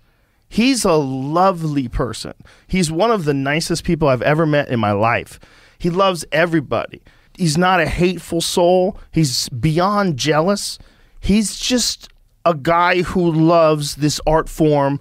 he's 0.49 0.83
a 0.83 0.93
lovely 0.93 1.87
person. 1.87 2.33
He's 2.67 2.91
one 2.91 3.11
of 3.11 3.25
the 3.25 3.33
nicest 3.33 3.83
people 3.83 4.07
I've 4.07 4.21
ever 4.21 4.45
met 4.45 4.69
in 4.69 4.79
my 4.79 4.91
life. 4.91 5.39
He 5.77 5.89
loves 5.89 6.25
everybody. 6.31 7.01
He's 7.37 7.57
not 7.57 7.79
a 7.79 7.87
hateful 7.87 8.41
soul. 8.41 8.97
He's 9.11 9.49
beyond 9.49 10.17
jealous. 10.17 10.79
He's 11.19 11.57
just 11.57 12.09
a 12.45 12.53
guy 12.53 13.01
who 13.01 13.31
loves 13.31 13.95
this 13.95 14.19
art 14.25 14.49
form 14.49 14.99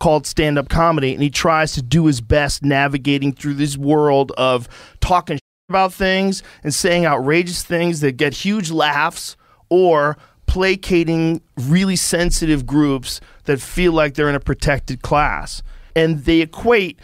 called 0.00 0.26
stand 0.26 0.58
up 0.58 0.68
comedy, 0.68 1.14
and 1.14 1.22
he 1.22 1.30
tries 1.30 1.72
to 1.74 1.82
do 1.82 2.06
his 2.06 2.20
best 2.20 2.64
navigating 2.64 3.32
through 3.32 3.54
this 3.54 3.76
world 3.76 4.32
of 4.36 4.68
talking 5.00 5.38
about 5.68 5.92
things 5.92 6.42
and 6.64 6.74
saying 6.74 7.06
outrageous 7.06 7.62
things 7.62 8.00
that 8.00 8.16
get 8.16 8.34
huge 8.34 8.70
laughs 8.70 9.36
or 9.68 10.18
placating 10.52 11.40
really 11.56 11.96
sensitive 11.96 12.66
groups 12.66 13.22
that 13.44 13.58
feel 13.58 13.90
like 13.90 14.12
they're 14.12 14.28
in 14.28 14.34
a 14.34 14.40
protected 14.40 15.00
class. 15.00 15.62
And 15.96 16.26
they 16.26 16.42
equate 16.42 17.00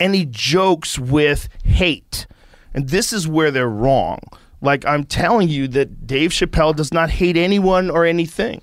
any 0.00 0.24
jokes 0.24 0.98
with 0.98 1.50
hate. 1.62 2.26
And 2.72 2.88
this 2.88 3.12
is 3.12 3.28
where 3.28 3.50
they're 3.50 3.68
wrong. 3.68 4.20
Like, 4.62 4.86
I'm 4.86 5.04
telling 5.04 5.50
you 5.50 5.68
that 5.68 6.06
Dave 6.06 6.30
Chappelle 6.30 6.74
does 6.74 6.90
not 6.90 7.10
hate 7.10 7.36
anyone 7.36 7.90
or 7.90 8.06
anything. 8.06 8.62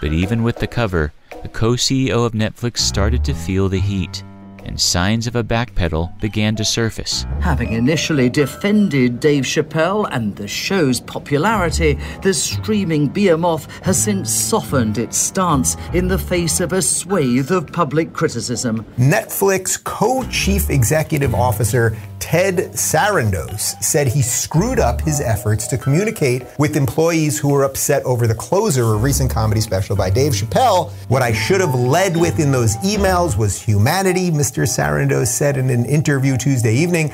But 0.00 0.12
even 0.12 0.44
with 0.44 0.58
the 0.58 0.68
cover, 0.68 1.12
the 1.42 1.48
co 1.48 1.72
CEO 1.72 2.24
of 2.24 2.30
Netflix 2.30 2.78
started 2.78 3.24
to 3.24 3.34
feel 3.34 3.68
the 3.68 3.80
heat, 3.80 4.22
and 4.64 4.80
signs 4.80 5.26
of 5.26 5.36
a 5.36 5.44
backpedal 5.44 6.18
began 6.20 6.56
to 6.56 6.64
surface. 6.64 7.24
Having 7.40 7.72
initially 7.72 8.28
defended 8.28 9.20
Dave 9.20 9.44
Chappelle 9.44 10.08
and 10.10 10.36
the 10.36 10.48
show's 10.48 11.00
popularity, 11.00 11.98
the 12.22 12.34
streaming 12.34 13.08
behemoth 13.08 13.66
has 13.84 14.02
since 14.02 14.32
softened 14.32 14.98
its 14.98 15.16
stance 15.16 15.76
in 15.92 16.08
the 16.08 16.18
face 16.18 16.60
of 16.60 16.72
a 16.72 16.82
swathe 16.82 17.50
of 17.50 17.66
public 17.72 18.12
criticism. 18.12 18.84
Netflix 18.98 19.82
co 19.82 20.24
chief 20.30 20.70
executive 20.70 21.34
officer 21.34 21.96
Ted 22.22 22.72
Sarandos 22.74 23.82
said 23.82 24.06
he 24.06 24.22
screwed 24.22 24.78
up 24.78 25.00
his 25.00 25.20
efforts 25.20 25.66
to 25.66 25.76
communicate 25.76 26.44
with 26.56 26.76
employees 26.76 27.36
who 27.36 27.50
were 27.50 27.64
upset 27.64 28.02
over 28.04 28.28
the 28.28 28.34
closer, 28.34 28.84
of 28.84 28.90
a 28.90 28.94
recent 28.94 29.28
comedy 29.28 29.60
special 29.60 29.96
by 29.96 30.08
Dave 30.08 30.32
Chappelle. 30.32 30.92
What 31.08 31.20
I 31.20 31.32
should 31.32 31.60
have 31.60 31.74
led 31.74 32.16
with 32.16 32.38
in 32.38 32.52
those 32.52 32.76
emails 32.76 33.36
was 33.36 33.60
humanity, 33.60 34.30
Mr. 34.30 34.51
Sarandos 34.60 35.28
said 35.28 35.56
in 35.56 35.70
an 35.70 35.84
interview 35.86 36.36
Tuesday 36.36 36.74
evening. 36.74 37.12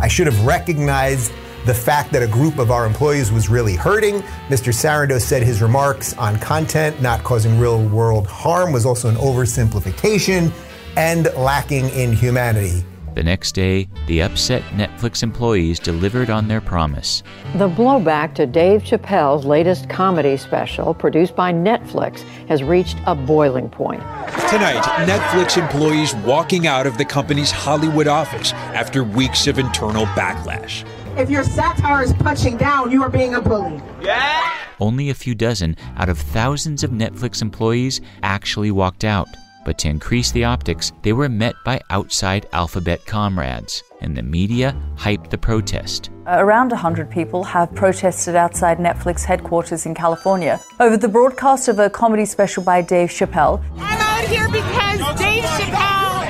I 0.00 0.08
should 0.08 0.26
have 0.26 0.44
recognized 0.44 1.32
the 1.66 1.74
fact 1.74 2.12
that 2.12 2.22
a 2.22 2.26
group 2.26 2.58
of 2.58 2.70
our 2.70 2.86
employees 2.86 3.30
was 3.32 3.48
really 3.48 3.74
hurting. 3.74 4.20
Mr. 4.48 4.72
Sarandos 4.72 5.22
said 5.22 5.42
his 5.42 5.60
remarks 5.60 6.16
on 6.16 6.38
content 6.38 7.02
not 7.02 7.22
causing 7.24 7.58
real 7.58 7.86
world 7.88 8.26
harm 8.26 8.72
was 8.72 8.86
also 8.86 9.08
an 9.08 9.16
oversimplification 9.16 10.52
and 10.96 11.28
lacking 11.36 11.88
in 11.90 12.12
humanity. 12.12 12.84
The 13.16 13.24
next 13.24 13.52
day, 13.52 13.88
the 14.08 14.20
upset 14.20 14.62
Netflix 14.74 15.22
employees 15.22 15.78
delivered 15.78 16.28
on 16.28 16.48
their 16.48 16.60
promise. 16.60 17.22
The 17.54 17.66
blowback 17.66 18.34
to 18.34 18.44
Dave 18.44 18.82
Chappelle's 18.82 19.46
latest 19.46 19.88
comedy 19.88 20.36
special, 20.36 20.92
produced 20.92 21.34
by 21.34 21.50
Netflix, 21.50 22.20
has 22.50 22.62
reached 22.62 22.98
a 23.06 23.14
boiling 23.14 23.70
point. 23.70 24.02
Tonight, 24.50 24.82
Netflix 25.08 25.56
employees 25.56 26.14
walking 26.26 26.66
out 26.66 26.86
of 26.86 26.98
the 26.98 27.06
company's 27.06 27.50
Hollywood 27.50 28.06
office 28.06 28.52
after 28.52 29.02
weeks 29.02 29.46
of 29.46 29.58
internal 29.58 30.04
backlash. 30.08 30.86
If 31.16 31.30
your 31.30 31.42
satire 31.42 32.02
is 32.02 32.12
punching 32.12 32.58
down, 32.58 32.90
you 32.90 33.02
are 33.02 33.08
being 33.08 33.34
a 33.34 33.40
bully. 33.40 33.80
Yeah. 34.02 34.52
Only 34.78 35.08
a 35.08 35.14
few 35.14 35.34
dozen 35.34 35.78
out 35.96 36.10
of 36.10 36.18
thousands 36.18 36.84
of 36.84 36.90
Netflix 36.90 37.40
employees 37.40 38.02
actually 38.22 38.70
walked 38.70 39.04
out. 39.04 39.28
But 39.66 39.78
to 39.78 39.88
increase 39.88 40.30
the 40.30 40.44
optics, 40.44 40.92
they 41.02 41.12
were 41.12 41.28
met 41.28 41.56
by 41.64 41.80
outside 41.90 42.46
Alphabet 42.52 43.04
comrades, 43.04 43.82
and 44.00 44.16
the 44.16 44.22
media 44.22 44.76
hyped 44.94 45.30
the 45.30 45.38
protest. 45.38 46.10
Around 46.28 46.70
100 46.70 47.10
people 47.10 47.42
have 47.42 47.74
protested 47.74 48.36
outside 48.36 48.78
Netflix 48.78 49.24
headquarters 49.24 49.84
in 49.84 49.92
California 49.92 50.60
over 50.78 50.96
the 50.96 51.08
broadcast 51.08 51.66
of 51.66 51.80
a 51.80 51.90
comedy 51.90 52.24
special 52.24 52.62
by 52.62 52.80
Dave 52.80 53.08
Chappelle. 53.08 53.60
I'm 53.76 54.00
out 54.00 54.28
here 54.28 54.46
because 54.46 55.00
Dave 55.18 55.42
Chappelle 55.58 56.22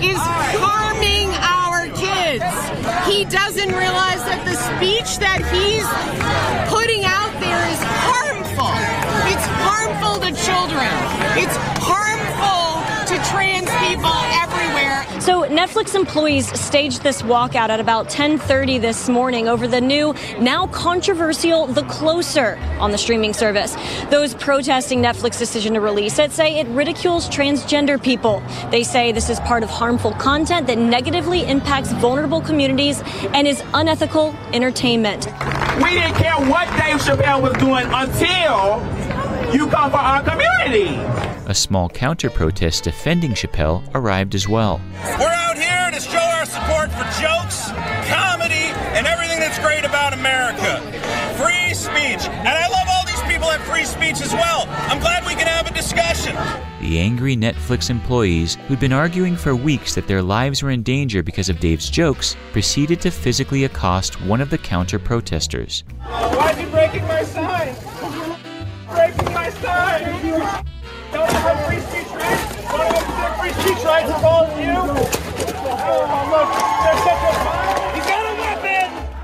is 0.00 0.22
harming 0.62 1.30
our 1.42 1.88
kids. 1.98 2.46
He 3.10 3.24
doesn't 3.24 3.74
realize 3.74 4.22
that 4.30 4.44
the 4.46 4.54
speech 4.54 5.18
that 5.18 5.42
he's 5.50 5.90
putting 6.70 7.02
out 7.02 7.34
there 7.42 7.62
is 7.66 7.82
harmful. 8.06 8.70
It's 9.26 9.46
harmful 9.66 10.22
to 10.22 10.30
children. 10.46 10.86
It's 11.36 11.56
harmful 11.82 12.15
Netflix 15.66 15.96
employees 15.96 16.46
staged 16.60 17.02
this 17.02 17.22
walkout 17.22 17.70
at 17.70 17.80
about 17.80 18.08
10:30 18.08 18.78
this 18.80 19.08
morning 19.08 19.48
over 19.48 19.66
the 19.66 19.80
new, 19.80 20.14
now 20.38 20.68
controversial 20.68 21.66
The 21.66 21.82
Closer 21.82 22.56
on 22.78 22.92
the 22.92 22.98
streaming 22.98 23.34
service. 23.34 23.76
Those 24.08 24.32
protesting 24.34 25.02
Netflix's 25.02 25.40
decision 25.40 25.74
to 25.74 25.80
release 25.80 26.20
it 26.20 26.30
say 26.30 26.60
it 26.60 26.68
ridicules 26.68 27.28
transgender 27.28 28.00
people. 28.00 28.44
They 28.70 28.84
say 28.84 29.10
this 29.10 29.28
is 29.28 29.40
part 29.40 29.64
of 29.64 29.68
harmful 29.68 30.12
content 30.12 30.68
that 30.68 30.78
negatively 30.78 31.44
impacts 31.44 31.90
vulnerable 31.94 32.40
communities 32.40 33.02
and 33.34 33.48
is 33.48 33.60
unethical 33.74 34.36
entertainment. 34.52 35.26
We 35.82 35.90
didn't 35.90 36.14
care 36.14 36.36
what 36.48 36.68
Dave 36.78 37.00
Chappelle 37.02 37.42
was 37.42 37.54
doing 37.54 37.86
until 37.92 38.86
you 39.52 39.66
come 39.66 39.90
for 39.90 39.98
our 39.98 40.22
community. 40.22 40.94
A 41.48 41.54
small 41.54 41.88
counter 41.88 42.30
protest 42.30 42.84
defending 42.84 43.32
Chappelle 43.32 43.82
arrived 43.94 44.36
as 44.36 44.48
well. 44.48 44.80
We're 45.18 45.35
America. 50.26 50.80
Free 51.38 51.72
speech. 51.74 52.26
And 52.28 52.48
I 52.48 52.66
love 52.68 52.86
all 52.88 53.04
these 53.06 53.22
people 53.22 53.48
have 53.48 53.60
free 53.62 53.84
speech 53.84 54.20
as 54.20 54.32
well. 54.32 54.66
I'm 54.90 54.98
glad 54.98 55.24
we 55.24 55.34
can 55.34 55.46
have 55.46 55.70
a 55.70 55.74
discussion. 55.74 56.34
The 56.80 56.98
angry 56.98 57.36
Netflix 57.36 57.90
employees, 57.90 58.56
who'd 58.66 58.80
been 58.80 58.92
arguing 58.92 59.36
for 59.36 59.54
weeks 59.54 59.94
that 59.94 60.08
their 60.08 60.22
lives 60.22 60.62
were 60.62 60.70
in 60.70 60.82
danger 60.82 61.22
because 61.22 61.48
of 61.48 61.60
Dave's 61.60 61.88
jokes, 61.90 62.36
proceeded 62.52 63.00
to 63.02 63.10
physically 63.10 63.64
accost 63.64 64.20
one 64.22 64.40
of 64.40 64.50
the 64.50 64.58
counter 64.58 64.98
protesters. 64.98 65.84
Why 66.00 66.50
is 66.50 66.58
he 66.58 66.66
breaking 66.66 67.06
my 67.06 67.22
sign? 67.22 67.74
Breaking 68.88 69.32
my 69.32 69.50
sign. 69.50 70.02
Don't 71.12 71.30
have 71.30 71.66
free 71.66 71.80
speech 71.80 72.10
rights. 72.14 72.56
Don't 72.66 72.96
have 73.22 73.38
free 73.38 73.52
speech 73.62 73.84
rights 73.84 74.10
of 74.10 74.24
all 74.24 74.44
of 74.44 74.58
you. 74.58 74.74
Oh, 75.88 76.02
look, 76.32 76.50
there's 76.82 77.02
such 77.06 77.22
a 77.30 77.45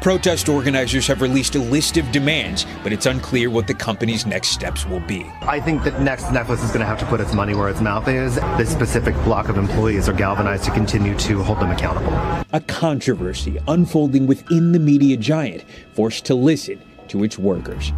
Protest 0.03 0.49
organizers 0.49 1.07
have 1.07 1.23
released 1.23 1.55
a 1.55 1.61
list 1.61 1.97
of 1.97 2.11
demands, 2.11 2.67
but 2.83 2.93
it's 2.93 3.07
unclear 3.07 3.51
what 3.51 3.69
the 3.69 3.75
company's 3.75 4.27
next 4.27 4.49
steps 4.49 4.85
will 4.85 4.99
be. 4.99 5.25
I 5.43 5.61
think 5.61 5.85
that 5.85 6.03
next 6.03 6.25
Netflix 6.25 6.65
is 6.65 6.71
going 6.71 6.81
to 6.81 6.87
have 6.87 6.99
to 6.99 7.07
put 7.07 7.21
its 7.21 7.33
money 7.33 7.55
where 7.55 7.69
its 7.69 7.81
mouth 7.81 8.09
is. 8.09 8.35
This 8.59 8.69
specific 8.69 9.15
block 9.23 9.49
of 9.49 9.57
employees 9.57 10.09
are 10.09 10.13
galvanized 10.13 10.65
to 10.65 10.73
continue 10.73 11.17
to 11.19 11.45
hold 11.45 11.61
them 11.61 11.71
accountable. 11.71 12.13
A 12.53 12.61
controversy 12.67 13.59
unfolding 13.69 14.27
within 14.27 14.73
the 14.73 14.81
media 14.81 15.17
giant, 15.17 15.63
forced 15.93 16.25
to 16.25 16.35
listen 16.35 16.83
to 17.07 17.23
its 17.23 17.39
workers. 17.39 17.93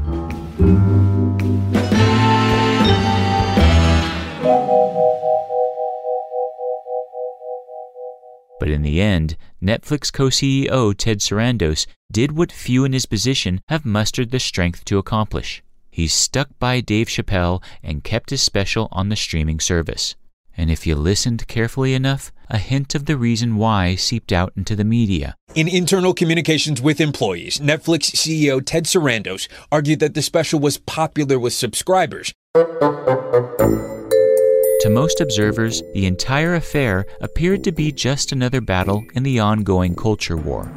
But 8.61 8.71
in 8.71 8.83
the 8.83 9.01
end, 9.01 9.37
Netflix 9.65 10.13
co 10.13 10.27
CEO 10.27 10.95
Ted 10.95 11.21
Sarandos 11.21 11.87
did 12.13 12.33
what 12.33 12.53
few 12.53 12.85
in 12.85 12.93
his 12.93 13.07
position 13.07 13.63
have 13.69 13.87
mustered 13.87 14.31
the 14.31 14.39
strength 14.39 14.85
to 14.85 14.99
accomplish. 14.99 15.63
He 15.91 16.07
stuck 16.07 16.51
by 16.59 16.81
Dave 16.81 17.07
Chappelle 17.07 17.63
and 17.83 18.05
kept 18.05 18.29
his 18.29 18.43
special 18.43 18.89
on 18.93 19.09
the 19.09 19.17
streaming 19.17 19.61
service. 19.61 20.17
And 20.55 20.71
if 20.71 20.87
you 20.87 20.95
listened 20.95 21.49
carefully 21.49 21.95
enough, 21.95 22.31
a 22.51 22.59
hint 22.59 22.95
of 22.95 23.07
the 23.07 23.17
reason 23.17 23.57
why 23.57 23.95
seeped 23.95 24.33
out 24.33 24.53
into 24.55 24.77
the 24.77 24.85
media. 24.85 25.35
In 25.55 25.67
internal 25.67 26.13
communications 26.13 26.83
with 26.83 27.01
employees, 27.01 27.59
Netflix 27.59 28.15
CEO 28.15 28.63
Ted 28.65 28.85
Sarandos 28.85 29.49
argued 29.73 30.01
that 30.01 30.13
the 30.13 30.23
special 30.23 30.61
was 30.61 30.77
popular 30.77 31.39
with 31.39 31.55
subscribers. 31.55 32.35
To 34.85 34.91
most 34.91 35.23
observers, 35.23 35.83
the 35.95 36.05
entire 36.05 36.57
affair 36.57 37.07
appeared 37.23 37.65
to 37.65 37.73
be 37.73 37.91
just 37.91 38.33
another 38.33 38.61
battle 38.61 39.03
in 39.15 39.23
the 39.23 39.41
ongoing 39.41 39.97
culture 39.97 40.37
war. 40.37 40.71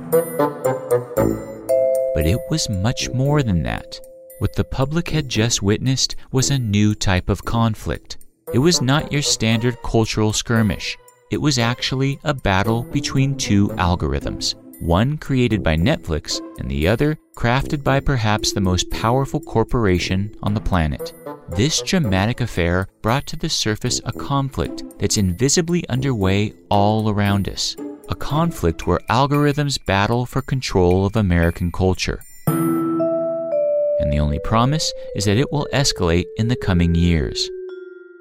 But 2.15 2.26
it 2.26 2.39
was 2.50 2.70
much 2.70 3.10
more 3.10 3.43
than 3.43 3.63
that. 3.63 4.00
What 4.39 4.56
the 4.56 4.63
public 4.63 5.10
had 5.10 5.28
just 5.28 5.62
witnessed 5.62 6.15
was 6.32 6.52
a 6.52 6.58
new 6.58 6.96
type 6.96 7.28
of 7.28 7.43
conflict. 7.43 8.15
It 8.54 8.60
was 8.60 8.82
not 8.82 9.12
your 9.12 9.22
standard 9.22 9.76
cultural 9.84 10.32
skirmish. 10.32 10.98
It 11.30 11.41
was 11.41 11.60
actually 11.60 12.17
a 12.24 12.34
battle 12.34 12.84
between 12.84 13.36
two 13.36 13.67
algorithms, 13.72 14.56
one 14.80 15.18
created 15.18 15.63
by 15.63 15.76
Netflix 15.76 16.40
and 16.60 16.70
the 16.70 16.88
other 16.88 17.18
crafted 17.36 17.84
by 17.84 18.00
perhaps 18.00 18.54
the 18.54 18.62
most 18.62 18.90
powerful 18.90 19.40
corporation 19.40 20.36
on 20.44 20.54
the 20.54 20.62
planet. 20.62 21.13
This 21.50 21.82
dramatic 21.82 22.42
affair 22.42 22.88
brought 23.02 23.26
to 23.28 23.38
the 23.38 23.50
surface 23.50 24.02
a 24.06 24.12
conflict 24.12 24.84
that's 25.00 25.18
invisibly 25.18 25.88
underway 25.90 26.54
all 26.70 27.10
around 27.10 27.48
us. 27.48 27.76
A 28.10 28.16
conflict 28.16 28.86
where 28.86 29.00
algorithms 29.10 29.84
battle 29.86 30.26
for 30.26 30.42
control 30.42 31.06
of 31.06 31.16
American 31.16 31.72
culture. 31.72 32.22
And 32.48 34.13
the 34.13 34.20
only 34.20 34.40
promise 34.40 34.94
is 35.16 35.26
that 35.26 35.38
it 35.38 35.52
will 35.52 35.68
escalate 35.74 36.26
in 36.38 36.48
the 36.48 36.56
coming 36.56 36.96
years. 36.96 37.50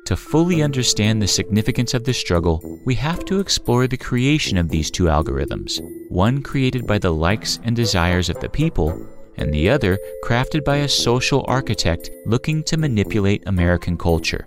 To 0.06 0.16
fully 0.16 0.62
understand 0.62 1.20
the 1.20 1.26
significance 1.26 1.92
of 1.92 2.04
this 2.04 2.16
struggle, 2.16 2.80
we 2.84 2.94
have 2.94 3.24
to 3.24 3.40
explore 3.40 3.88
the 3.88 3.96
creation 3.96 4.56
of 4.56 4.68
these 4.68 4.88
two 4.88 5.04
algorithms 5.04 5.80
one 6.08 6.42
created 6.42 6.86
by 6.86 6.98
the 6.98 7.12
likes 7.12 7.58
and 7.64 7.74
desires 7.74 8.28
of 8.28 8.38
the 8.38 8.48
people, 8.48 9.04
and 9.36 9.52
the 9.52 9.68
other 9.68 9.98
crafted 10.24 10.64
by 10.64 10.76
a 10.76 10.88
social 10.88 11.44
architect 11.48 12.08
looking 12.24 12.62
to 12.62 12.76
manipulate 12.76 13.42
American 13.46 13.98
culture. 13.98 14.46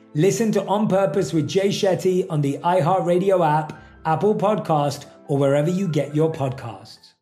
Listen 0.13 0.51
to 0.51 0.65
On 0.65 0.89
Purpose 0.89 1.31
with 1.31 1.47
Jay 1.47 1.69
Shetty 1.69 2.25
on 2.29 2.41
the 2.41 2.57
iHeartRadio 2.57 3.47
app, 3.47 3.81
Apple 4.03 4.35
Podcast, 4.35 5.05
or 5.27 5.37
wherever 5.37 5.69
you 5.69 5.87
get 5.87 6.13
your 6.13 6.29
podcasts. 6.29 7.13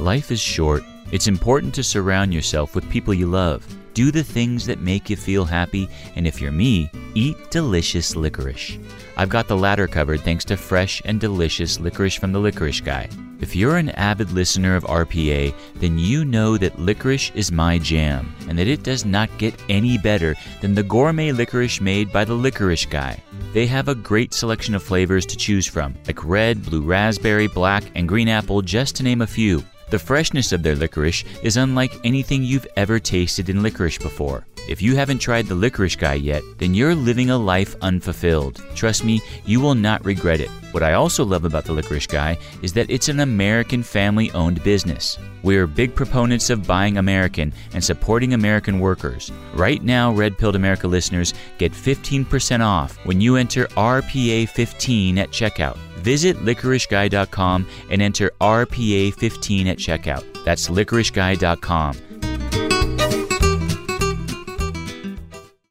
Life 0.00 0.32
is 0.32 0.40
short. 0.40 0.82
It's 1.12 1.28
important 1.28 1.72
to 1.76 1.84
surround 1.84 2.34
yourself 2.34 2.74
with 2.74 2.90
people 2.90 3.14
you 3.14 3.28
love. 3.28 3.64
Do 3.94 4.10
the 4.10 4.24
things 4.24 4.66
that 4.66 4.80
make 4.80 5.08
you 5.08 5.14
feel 5.14 5.44
happy, 5.44 5.88
and 6.16 6.26
if 6.26 6.40
you're 6.40 6.50
me, 6.50 6.90
eat 7.14 7.36
delicious 7.52 8.16
licorice. 8.16 8.76
I've 9.16 9.28
got 9.28 9.46
the 9.46 9.56
latter 9.56 9.86
covered 9.86 10.22
thanks 10.22 10.44
to 10.46 10.56
fresh 10.56 11.00
and 11.04 11.20
delicious 11.20 11.78
licorice 11.78 12.16
from 12.16 12.32
the 12.32 12.40
Licorice 12.40 12.80
Guy. 12.80 13.08
If 13.40 13.54
you're 13.54 13.76
an 13.76 13.90
avid 13.90 14.32
listener 14.32 14.74
of 14.74 14.82
RPA, 14.82 15.54
then 15.76 15.96
you 15.96 16.24
know 16.24 16.56
that 16.56 16.80
licorice 16.80 17.30
is 17.36 17.52
my 17.52 17.78
jam, 17.78 18.34
and 18.48 18.58
that 18.58 18.66
it 18.66 18.82
does 18.82 19.04
not 19.04 19.30
get 19.38 19.54
any 19.68 19.96
better 19.96 20.34
than 20.60 20.74
the 20.74 20.82
gourmet 20.82 21.30
licorice 21.30 21.80
made 21.80 22.12
by 22.12 22.24
the 22.24 22.34
Licorice 22.34 22.86
Guy. 22.86 23.22
They 23.52 23.66
have 23.68 23.86
a 23.86 23.94
great 23.94 24.34
selection 24.34 24.74
of 24.74 24.82
flavors 24.82 25.24
to 25.26 25.36
choose 25.36 25.68
from, 25.68 25.94
like 26.06 26.24
red, 26.24 26.64
blue 26.64 26.82
raspberry, 26.82 27.46
black, 27.46 27.84
and 27.94 28.08
green 28.08 28.28
apple, 28.28 28.60
just 28.60 28.96
to 28.96 29.04
name 29.04 29.22
a 29.22 29.26
few. 29.26 29.62
The 29.90 30.00
freshness 30.00 30.50
of 30.50 30.64
their 30.64 30.76
licorice 30.76 31.24
is 31.42 31.56
unlike 31.56 31.92
anything 32.02 32.42
you've 32.42 32.66
ever 32.76 32.98
tasted 32.98 33.48
in 33.48 33.62
licorice 33.62 33.98
before. 33.98 34.46
If 34.68 34.82
you 34.82 34.96
haven't 34.96 35.20
tried 35.20 35.46
the 35.46 35.54
Licorice 35.54 35.96
Guy 35.96 36.14
yet, 36.14 36.42
then 36.58 36.74
you're 36.74 36.94
living 36.94 37.30
a 37.30 37.38
life 37.38 37.74
unfulfilled. 37.80 38.62
Trust 38.74 39.02
me, 39.02 39.22
you 39.46 39.60
will 39.60 39.74
not 39.74 40.04
regret 40.04 40.40
it. 40.40 40.50
What 40.72 40.82
I 40.82 40.92
also 40.92 41.24
love 41.24 41.46
about 41.46 41.64
the 41.64 41.72
Licorice 41.72 42.06
Guy 42.06 42.38
is 42.60 42.74
that 42.74 42.90
it's 42.90 43.08
an 43.08 43.20
American 43.20 43.82
family 43.82 44.30
owned 44.32 44.62
business. 44.62 45.18
We're 45.42 45.66
big 45.66 45.94
proponents 45.94 46.50
of 46.50 46.66
buying 46.66 46.98
American 46.98 47.54
and 47.72 47.82
supporting 47.82 48.34
American 48.34 48.78
workers. 48.78 49.32
Right 49.54 49.82
now, 49.82 50.12
Red 50.12 50.36
Pilled 50.36 50.56
America 50.56 50.86
listeners 50.86 51.32
get 51.56 51.72
15% 51.72 52.60
off 52.60 52.98
when 53.06 53.22
you 53.22 53.36
enter 53.36 53.68
RPA15 53.68 55.16
at 55.16 55.30
checkout. 55.30 55.78
Visit 56.02 56.36
licoriceguy.com 56.44 57.66
and 57.90 58.02
enter 58.02 58.32
RPA15 58.38 59.66
at 59.66 59.78
checkout. 59.78 60.44
That's 60.44 60.68
licoriceguy.com. 60.68 61.96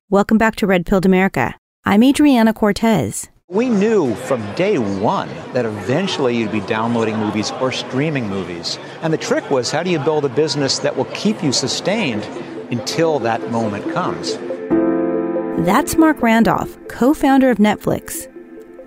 Welcome 0.09 0.37
back 0.37 0.55
to 0.57 0.67
Red 0.67 0.85
Pilled 0.85 1.05
America. 1.05 1.53
I'm 1.83 2.01
Adriana 2.01 2.53
Cortez. 2.53 3.27
We 3.49 3.67
knew 3.67 4.15
from 4.15 4.55
day 4.55 4.77
one 4.77 5.27
that 5.51 5.65
eventually 5.65 6.37
you'd 6.37 6.49
be 6.49 6.61
downloading 6.61 7.17
movies 7.17 7.51
or 7.59 7.73
streaming 7.73 8.29
movies. 8.29 8.79
And 9.01 9.11
the 9.11 9.17
trick 9.17 9.51
was 9.51 9.69
how 9.69 9.83
do 9.83 9.89
you 9.89 9.99
build 9.99 10.23
a 10.23 10.29
business 10.29 10.79
that 10.79 10.95
will 10.95 11.11
keep 11.13 11.43
you 11.43 11.51
sustained 11.51 12.23
until 12.71 13.19
that 13.19 13.51
moment 13.51 13.91
comes? 13.91 14.37
That's 15.65 15.97
Mark 15.97 16.21
Randolph, 16.21 16.77
co 16.87 17.13
founder 17.13 17.49
of 17.49 17.57
Netflix. 17.57 18.33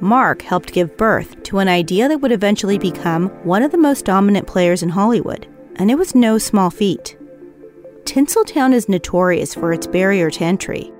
Mark 0.00 0.40
helped 0.40 0.72
give 0.72 0.96
birth 0.96 1.42
to 1.42 1.58
an 1.58 1.68
idea 1.68 2.08
that 2.08 2.22
would 2.22 2.32
eventually 2.32 2.78
become 2.78 3.28
one 3.44 3.62
of 3.62 3.72
the 3.72 3.76
most 3.76 4.06
dominant 4.06 4.46
players 4.46 4.82
in 4.82 4.88
Hollywood, 4.88 5.46
and 5.76 5.90
it 5.90 5.98
was 5.98 6.14
no 6.14 6.38
small 6.38 6.70
feat. 6.70 7.18
Tinseltown 8.04 8.72
is 8.72 8.88
notorious 8.88 9.52
for 9.52 9.74
its 9.74 9.86
barrier 9.86 10.30
to 10.30 10.44
entry. 10.44 10.90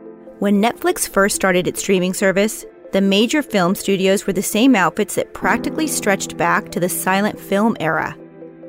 When 0.40 0.62
Netflix 0.62 1.06
first 1.06 1.36
started 1.36 1.68
its 1.68 1.80
streaming 1.80 2.14
service, 2.14 2.64
the 2.92 3.02
major 3.02 3.42
film 3.42 3.74
studios 3.74 4.26
were 4.26 4.32
the 4.32 4.42
same 4.42 4.74
outfits 4.74 5.16
that 5.16 5.34
practically 5.34 5.86
stretched 5.86 6.38
back 6.38 6.70
to 6.70 6.80
the 6.80 6.88
silent 6.88 7.38
film 7.38 7.76
era. 7.78 8.16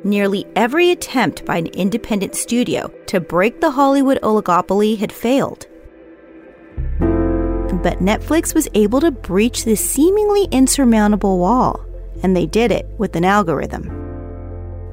Nearly 0.04 0.46
every 0.58 0.92
attempt 0.92 1.46
by 1.46 1.56
an 1.56 1.68
independent 1.68 2.36
studio 2.36 2.92
to 3.06 3.22
break 3.22 3.62
the 3.62 3.72
Hollywood 3.72 4.20
oligopoly 4.22 4.98
had 4.98 5.14
failed. 5.14 5.66
But 7.00 8.00
Netflix 8.00 8.54
was 8.54 8.68
able 8.74 9.00
to 9.00 9.10
breach 9.10 9.64
this 9.64 9.80
seemingly 9.80 10.50
insurmountable 10.52 11.40
wall, 11.40 11.86
and 12.22 12.36
they 12.36 12.48
did 12.48 12.74
it 12.74 12.86
with 12.98 13.16
an 13.16 13.24
algorithm. 13.24 13.88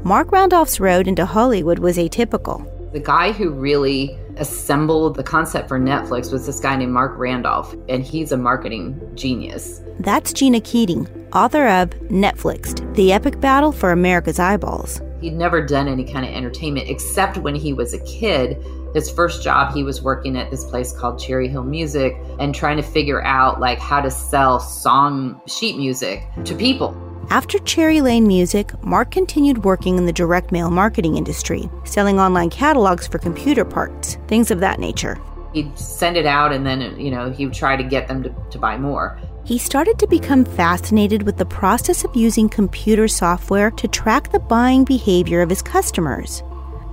Mark 0.05 0.31
Randolph's 0.31 0.79
road 0.79 1.09
into 1.09 1.27
Hollywood 1.27 1.81
was 1.81 1.99
atypical. 1.99 2.65
The 2.93 3.01
guy 3.01 3.33
who 3.33 3.51
really 3.51 4.17
assembled 4.39 5.17
the 5.17 5.23
concept 5.23 5.69
for 5.69 5.79
Netflix 5.79 6.33
was 6.33 6.47
this 6.47 6.61
guy 6.61 6.77
named 6.77 6.93
Mark 6.93 7.17
Randolph, 7.17 7.75
and 7.89 8.03
he's 8.03 8.33
a 8.33 8.37
marketing 8.37 9.01
genius. 9.15 9.81
That's 10.01 10.33
Gina 10.33 10.61
Keating, 10.61 11.09
author 11.33 11.67
of 11.67 11.91
Netflixed 12.11 12.95
The 12.95 13.13
Epic 13.13 13.41
Battle 13.41 13.73
for 13.73 13.93
America's 13.93 14.39
Eyeballs. 14.39 15.01
He'd 15.21 15.35
never 15.35 15.65
done 15.65 15.89
any 15.89 16.05
kind 16.05 16.25
of 16.25 16.33
entertainment 16.33 16.89
except 16.89 17.39
when 17.39 17.55
he 17.55 17.73
was 17.73 17.93
a 17.93 17.99
kid. 18.05 18.65
His 18.95 19.11
first 19.11 19.43
job, 19.43 19.75
he 19.75 19.83
was 19.83 20.01
working 20.01 20.37
at 20.37 20.51
this 20.51 20.65
place 20.65 20.93
called 20.93 21.19
Cherry 21.19 21.49
Lane 21.49 21.69
Music 21.71 22.17
and 22.39 22.55
trying 22.55 22.77
to 22.77 22.83
figure 22.83 23.23
out 23.25 23.61
like 23.61 23.79
how 23.79 24.01
to 24.01 24.11
sell 24.11 24.61
song 24.61 25.41
sheet 25.47 25.77
music 25.77 26.23
to 26.45 26.55
people. 26.55 26.97
After 27.31 27.59
Cherry 27.59 28.01
Lane 28.01 28.27
Music, 28.27 28.73
Mark 28.83 29.11
continued 29.11 29.63
working 29.63 29.99
in 29.99 30.07
the 30.07 30.15
direct 30.15 30.51
mail 30.51 30.71
marketing 30.71 31.19
industry, 31.19 31.69
selling 31.85 32.19
online 32.19 32.49
catalogs 32.49 33.07
for 33.07 33.19
computer 33.19 33.67
parts, 33.67 34.17
things 34.29 34.51
of 34.51 34.61
that 34.61 34.81
nature. 34.81 35.19
He'd 35.53 35.79
send 35.79 36.17
it 36.17 36.25
out 36.25 36.55
and 36.55 36.65
then, 36.65 36.99
you 36.99 37.11
know, 37.11 37.31
he 37.31 37.45
would 37.45 37.55
try 37.55 37.77
to 37.77 37.83
get 37.83 38.09
them 38.09 38.23
to, 38.23 38.35
to 38.51 38.59
buy 38.59 38.79
more. 38.79 39.21
He 39.45 39.59
started 39.59 39.99
to 39.99 40.07
become 40.07 40.47
fascinated 40.47 41.23
with 41.23 41.37
the 41.37 41.45
process 41.45 42.03
of 42.03 42.17
using 42.17 42.49
computer 42.49 43.07
software 43.07 43.71
to 43.73 43.87
track 43.89 44.33
the 44.33 44.41
buying 44.41 44.85
behavior 44.85 45.43
of 45.43 45.51
his 45.51 45.61
customers. 45.61 46.43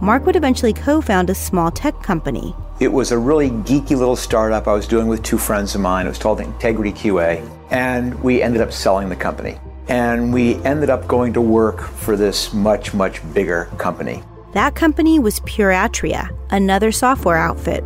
Mark 0.02 0.26
would 0.26 0.36
eventually 0.36 0.74
co 0.74 1.00
found 1.00 1.30
a 1.30 1.36
small 1.36 1.72
tech 1.72 2.04
company. 2.04 2.54
It 2.82 2.92
was 2.92 3.14
a 3.14 3.18
really 3.18 3.52
geeky 3.52 3.98
little 3.98 4.18
startup 4.18 4.68
I 4.68 4.74
was 4.74 4.86
doing 4.86 5.08
with 5.08 5.24
two 5.24 5.38
friends 5.38 5.76
of 5.76 5.82
mine. 5.82 6.08
It 6.08 6.10
was 6.10 6.20
called 6.20 6.42
Integrity 6.42 6.92
QA. 6.92 7.50
And 7.72 8.22
we 8.22 8.42
ended 8.42 8.60
up 8.60 8.74
selling 8.74 9.08
the 9.08 9.16
company. 9.16 9.58
And 9.88 10.34
we 10.34 10.56
ended 10.64 10.90
up 10.90 11.08
going 11.08 11.34
to 11.34 11.42
work 11.42 11.82
for 11.82 12.16
this 12.18 12.54
much, 12.54 12.94
much 12.94 13.22
bigger 13.34 13.66
company. 13.78 14.24
That 14.54 14.74
company 14.74 15.20
was 15.20 15.42
Pure 15.42 15.72
Atria, 15.72 16.36
another 16.50 16.92
software 16.92 17.38
outfit. 17.38 17.84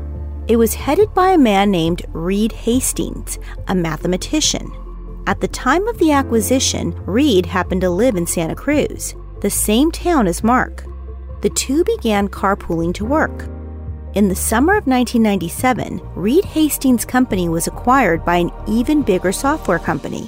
It 0.48 0.58
was 0.58 0.74
headed 0.74 1.14
by 1.14 1.30
a 1.30 1.38
man 1.38 1.72
named 1.72 2.06
Reed 2.10 2.52
Hastings, 2.52 3.38
a 3.68 3.76
mathematician. 3.76 4.72
At 5.28 5.42
the 5.42 5.48
time 5.48 5.88
of 5.88 5.98
the 5.98 6.12
acquisition, 6.12 6.92
Reed 7.06 7.46
happened 7.46 7.82
to 7.82 7.90
live 7.90 8.16
in 8.16 8.26
Santa 8.26 8.56
Cruz, 8.56 9.16
the 9.42 9.50
same 9.50 9.92
town 9.92 10.28
as 10.28 10.44
Mark. 10.44 10.86
The 11.42 11.50
two 11.52 11.84
began 11.84 12.28
carpooling 12.28 12.94
to 12.96 13.06
work. 13.06 13.48
In 14.16 14.28
the 14.28 14.36
summer 14.36 14.74
of 14.74 14.88
1997, 14.88 16.02
Reed 16.16 16.46
Hastings' 16.46 17.06
company 17.06 17.48
was 17.48 17.68
acquired 17.68 18.26
by 18.26 18.38
an 18.38 18.52
even 18.68 19.04
bigger 19.04 19.32
software 19.32 19.80
company. 19.80 20.28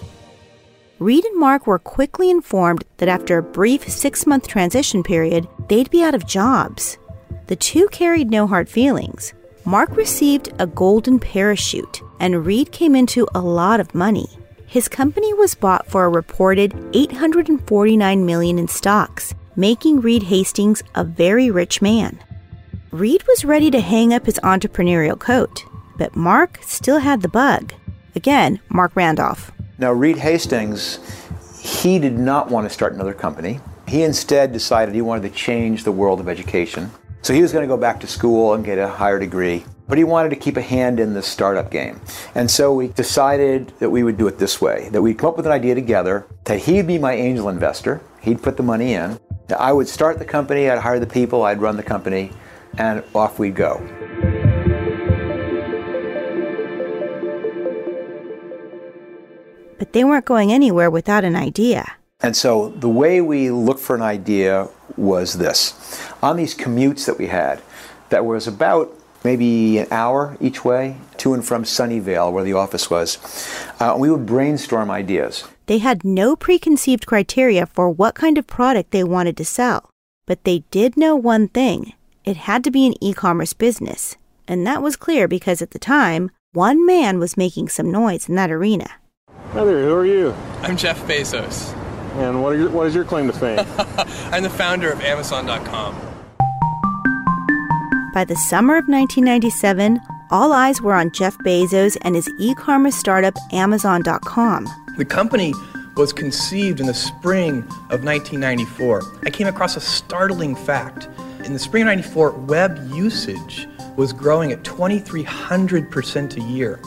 Reed 1.02 1.26
and 1.26 1.40
Mark 1.40 1.66
were 1.66 1.80
quickly 1.80 2.30
informed 2.30 2.84
that 2.98 3.10
after 3.10 3.40
a 3.40 3.42
brief 3.42 3.90
six 3.90 4.28
month 4.28 4.48
transition 4.48 5.02
period, 5.02 5.48
they'd 5.68 5.90
be 5.90 6.04
out 6.04 6.14
of 6.14 6.28
jobs. 6.28 7.00
The 7.48 7.56
two 7.56 7.88
carried 7.88 8.30
no 8.30 8.46
hard 8.46 8.70
feelings. 8.70 9.34
Mark 9.66 9.98
received 9.98 10.54
a 10.60 10.68
golden 10.68 11.18
parachute, 11.18 12.04
and 12.20 12.46
Reed 12.46 12.72
came 12.72 12.96
into 12.96 13.28
a 13.34 13.42
lot 13.42 13.80
of 13.80 13.96
money. 13.96 14.28
His 14.68 14.88
company 14.88 15.34
was 15.34 15.56
bought 15.56 15.88
for 15.88 16.06
a 16.06 16.10
reported 16.10 16.76
849 16.94 18.24
million 18.24 18.60
in 18.60 18.68
stocks, 18.68 19.34
making 19.56 20.02
Reed 20.02 20.22
Hastings 20.22 20.84
a 20.94 21.04
very 21.04 21.50
rich 21.50 21.82
man. 21.82 22.20
Reed 22.92 23.24
was 23.28 23.44
ready 23.44 23.72
to 23.72 23.82
hang 23.82 24.14
up 24.14 24.28
his 24.28 24.40
entrepreneurial 24.44 25.18
coat, 25.18 25.66
but 25.98 26.16
Mark 26.16 26.60
still 26.62 27.00
had 27.00 27.24
the 27.24 27.28
bug. 27.28 27.74
Again, 28.16 28.60
Mark 28.70 28.96
Randolph. 28.96 29.52
Now, 29.82 29.92
Reed 29.92 30.18
Hastings, 30.18 31.00
he 31.60 31.98
did 31.98 32.16
not 32.16 32.52
want 32.52 32.68
to 32.68 32.70
start 32.70 32.94
another 32.94 33.16
company. 33.16 33.60
He 33.88 34.04
instead 34.04 34.54
decided 34.54 34.94
he 34.94 35.02
wanted 35.02 35.24
to 35.24 35.36
change 35.36 35.84
the 35.84 35.92
world 35.92 36.20
of 36.20 36.30
education. 36.30 36.92
So 37.24 37.34
he 37.34 37.42
was 37.42 37.52
going 37.52 37.64
to 37.64 37.68
go 37.68 37.78
back 37.78 38.00
to 38.02 38.08
school 38.08 38.54
and 38.54 38.64
get 38.64 38.78
a 38.78 38.88
higher 38.88 39.18
degree, 39.18 39.66
but 39.88 39.98
he 39.98 40.04
wanted 40.04 40.30
to 40.30 40.36
keep 40.36 40.56
a 40.56 40.62
hand 40.62 41.00
in 41.00 41.16
the 41.16 41.24
startup 41.24 41.72
game. 41.72 42.00
And 42.36 42.52
so 42.52 42.72
we 42.72 42.90
decided 42.90 43.74
that 43.80 43.90
we 43.90 44.04
would 44.04 44.20
do 44.20 44.28
it 44.28 44.38
this 44.38 44.62
way 44.62 44.88
that 44.90 45.02
we'd 45.02 45.18
come 45.18 45.30
up 45.30 45.38
with 45.38 45.48
an 45.48 45.52
idea 45.52 45.74
together, 45.74 46.28
that 46.44 46.60
he'd 46.60 46.86
be 46.86 47.00
my 47.00 47.14
angel 47.14 47.50
investor, 47.50 48.02
he'd 48.22 48.44
put 48.44 48.58
the 48.58 48.64
money 48.64 48.94
in, 48.94 49.20
that 49.48 49.60
I 49.60 49.74
would 49.74 49.88
start 49.88 50.20
the 50.20 50.26
company, 50.26 50.70
I'd 50.70 50.78
hire 50.78 51.00
the 51.00 51.08
people, 51.08 51.42
I'd 51.42 51.60
run 51.60 51.76
the 51.76 51.82
company, 51.82 52.32
and 52.78 53.04
off 53.16 53.40
we'd 53.40 53.56
go. 53.56 53.82
But 59.82 59.94
they 59.94 60.04
weren't 60.04 60.26
going 60.26 60.54
anywhere 60.54 60.92
without 60.92 61.24
an 61.26 61.36
idea. 61.36 61.94
And 62.20 62.38
so 62.38 62.70
the 62.70 62.88
way 62.88 63.20
we 63.20 63.50
looked 63.50 63.80
for 63.80 63.96
an 63.96 64.04
idea 64.04 64.70
was 64.96 65.40
this. 65.40 65.74
On 66.22 66.38
these 66.38 66.54
commutes 66.54 67.08
that 67.08 67.18
we 67.18 67.26
had, 67.26 67.64
that 68.10 68.24
was 68.24 68.46
about 68.46 68.94
maybe 69.24 69.80
an 69.80 69.88
hour 69.90 70.38
each 70.40 70.64
way 70.64 70.98
to 71.18 71.34
and 71.34 71.44
from 71.44 71.64
Sunnyvale, 71.64 72.32
where 72.32 72.44
the 72.44 72.54
office 72.54 72.92
was, 72.92 73.18
uh, 73.80 73.96
we 73.98 74.12
would 74.12 74.28
brainstorm 74.28 74.92
ideas. 74.92 75.46
They 75.66 75.80
had 75.80 76.04
no 76.04 76.36
preconceived 76.36 77.08
criteria 77.08 77.66
for 77.66 77.90
what 77.90 78.14
kind 78.14 78.38
of 78.38 78.46
product 78.46 78.92
they 78.92 79.04
wanted 79.04 79.36
to 79.38 79.46
sell. 79.46 79.90
But 80.28 80.44
they 80.44 80.60
did 80.70 80.96
know 80.96 81.16
one 81.16 81.48
thing 81.48 81.94
it 82.24 82.38
had 82.38 82.64
to 82.66 82.70
be 82.70 82.86
an 82.86 82.94
e 83.04 83.16
commerce 83.16 83.54
business. 83.54 84.16
And 84.48 84.64
that 84.68 84.84
was 84.84 84.96
clear 84.96 85.28
because 85.28 85.60
at 85.60 85.72
the 85.72 85.80
time, 85.80 86.30
one 86.54 86.86
man 86.86 87.18
was 87.18 87.36
making 87.36 87.70
some 87.70 87.90
noise 87.90 88.30
in 88.30 88.36
that 88.36 88.52
arena. 88.52 89.01
Hi 89.54 89.66
there, 89.66 89.84
who 89.84 89.94
are 89.94 90.06
you? 90.06 90.34
I'm 90.62 90.78
Jeff 90.78 90.98
Bezos. 91.06 91.76
And 92.16 92.42
what, 92.42 92.52
your, 92.52 92.70
what 92.70 92.88
is 92.88 92.96
your 92.96 93.04
claim 93.04 93.28
to 93.28 93.34
fame? 93.34 93.60
I'm 94.32 94.44
the 94.44 94.50
founder 94.50 94.90
of 94.90 95.02
Amazon.com. 95.02 95.94
By 98.14 98.24
the 98.24 98.38
summer 98.38 98.78
of 98.78 98.88
1997, 98.88 100.00
all 100.30 100.54
eyes 100.54 100.82
were 100.82 100.94
on 100.94 101.12
Jeff 101.12 101.38
Bezos 101.40 101.98
and 102.04 102.16
his 102.16 102.30
e 102.40 102.56
commerce 102.56 102.96
startup 102.96 103.36
Amazon.com. 103.52 104.70
The 104.96 105.04
company 105.04 105.54
was 105.98 106.14
conceived 106.14 106.80
in 106.80 106.86
the 106.86 106.94
spring 106.94 107.64
of 107.90 108.06
1994. 108.06 109.02
I 109.26 109.30
came 109.32 109.48
across 109.48 109.76
a 109.76 109.82
startling 109.82 110.56
fact. 110.56 111.10
In 111.44 111.52
the 111.52 111.60
spring 111.60 111.84
of 111.84 111.88
94, 111.88 112.32
web 112.32 112.80
usage 112.94 113.68
was 113.98 114.14
growing 114.14 114.54
at 114.54 114.64
2,300% 114.64 116.38
a 116.38 116.42
year. 116.42 116.80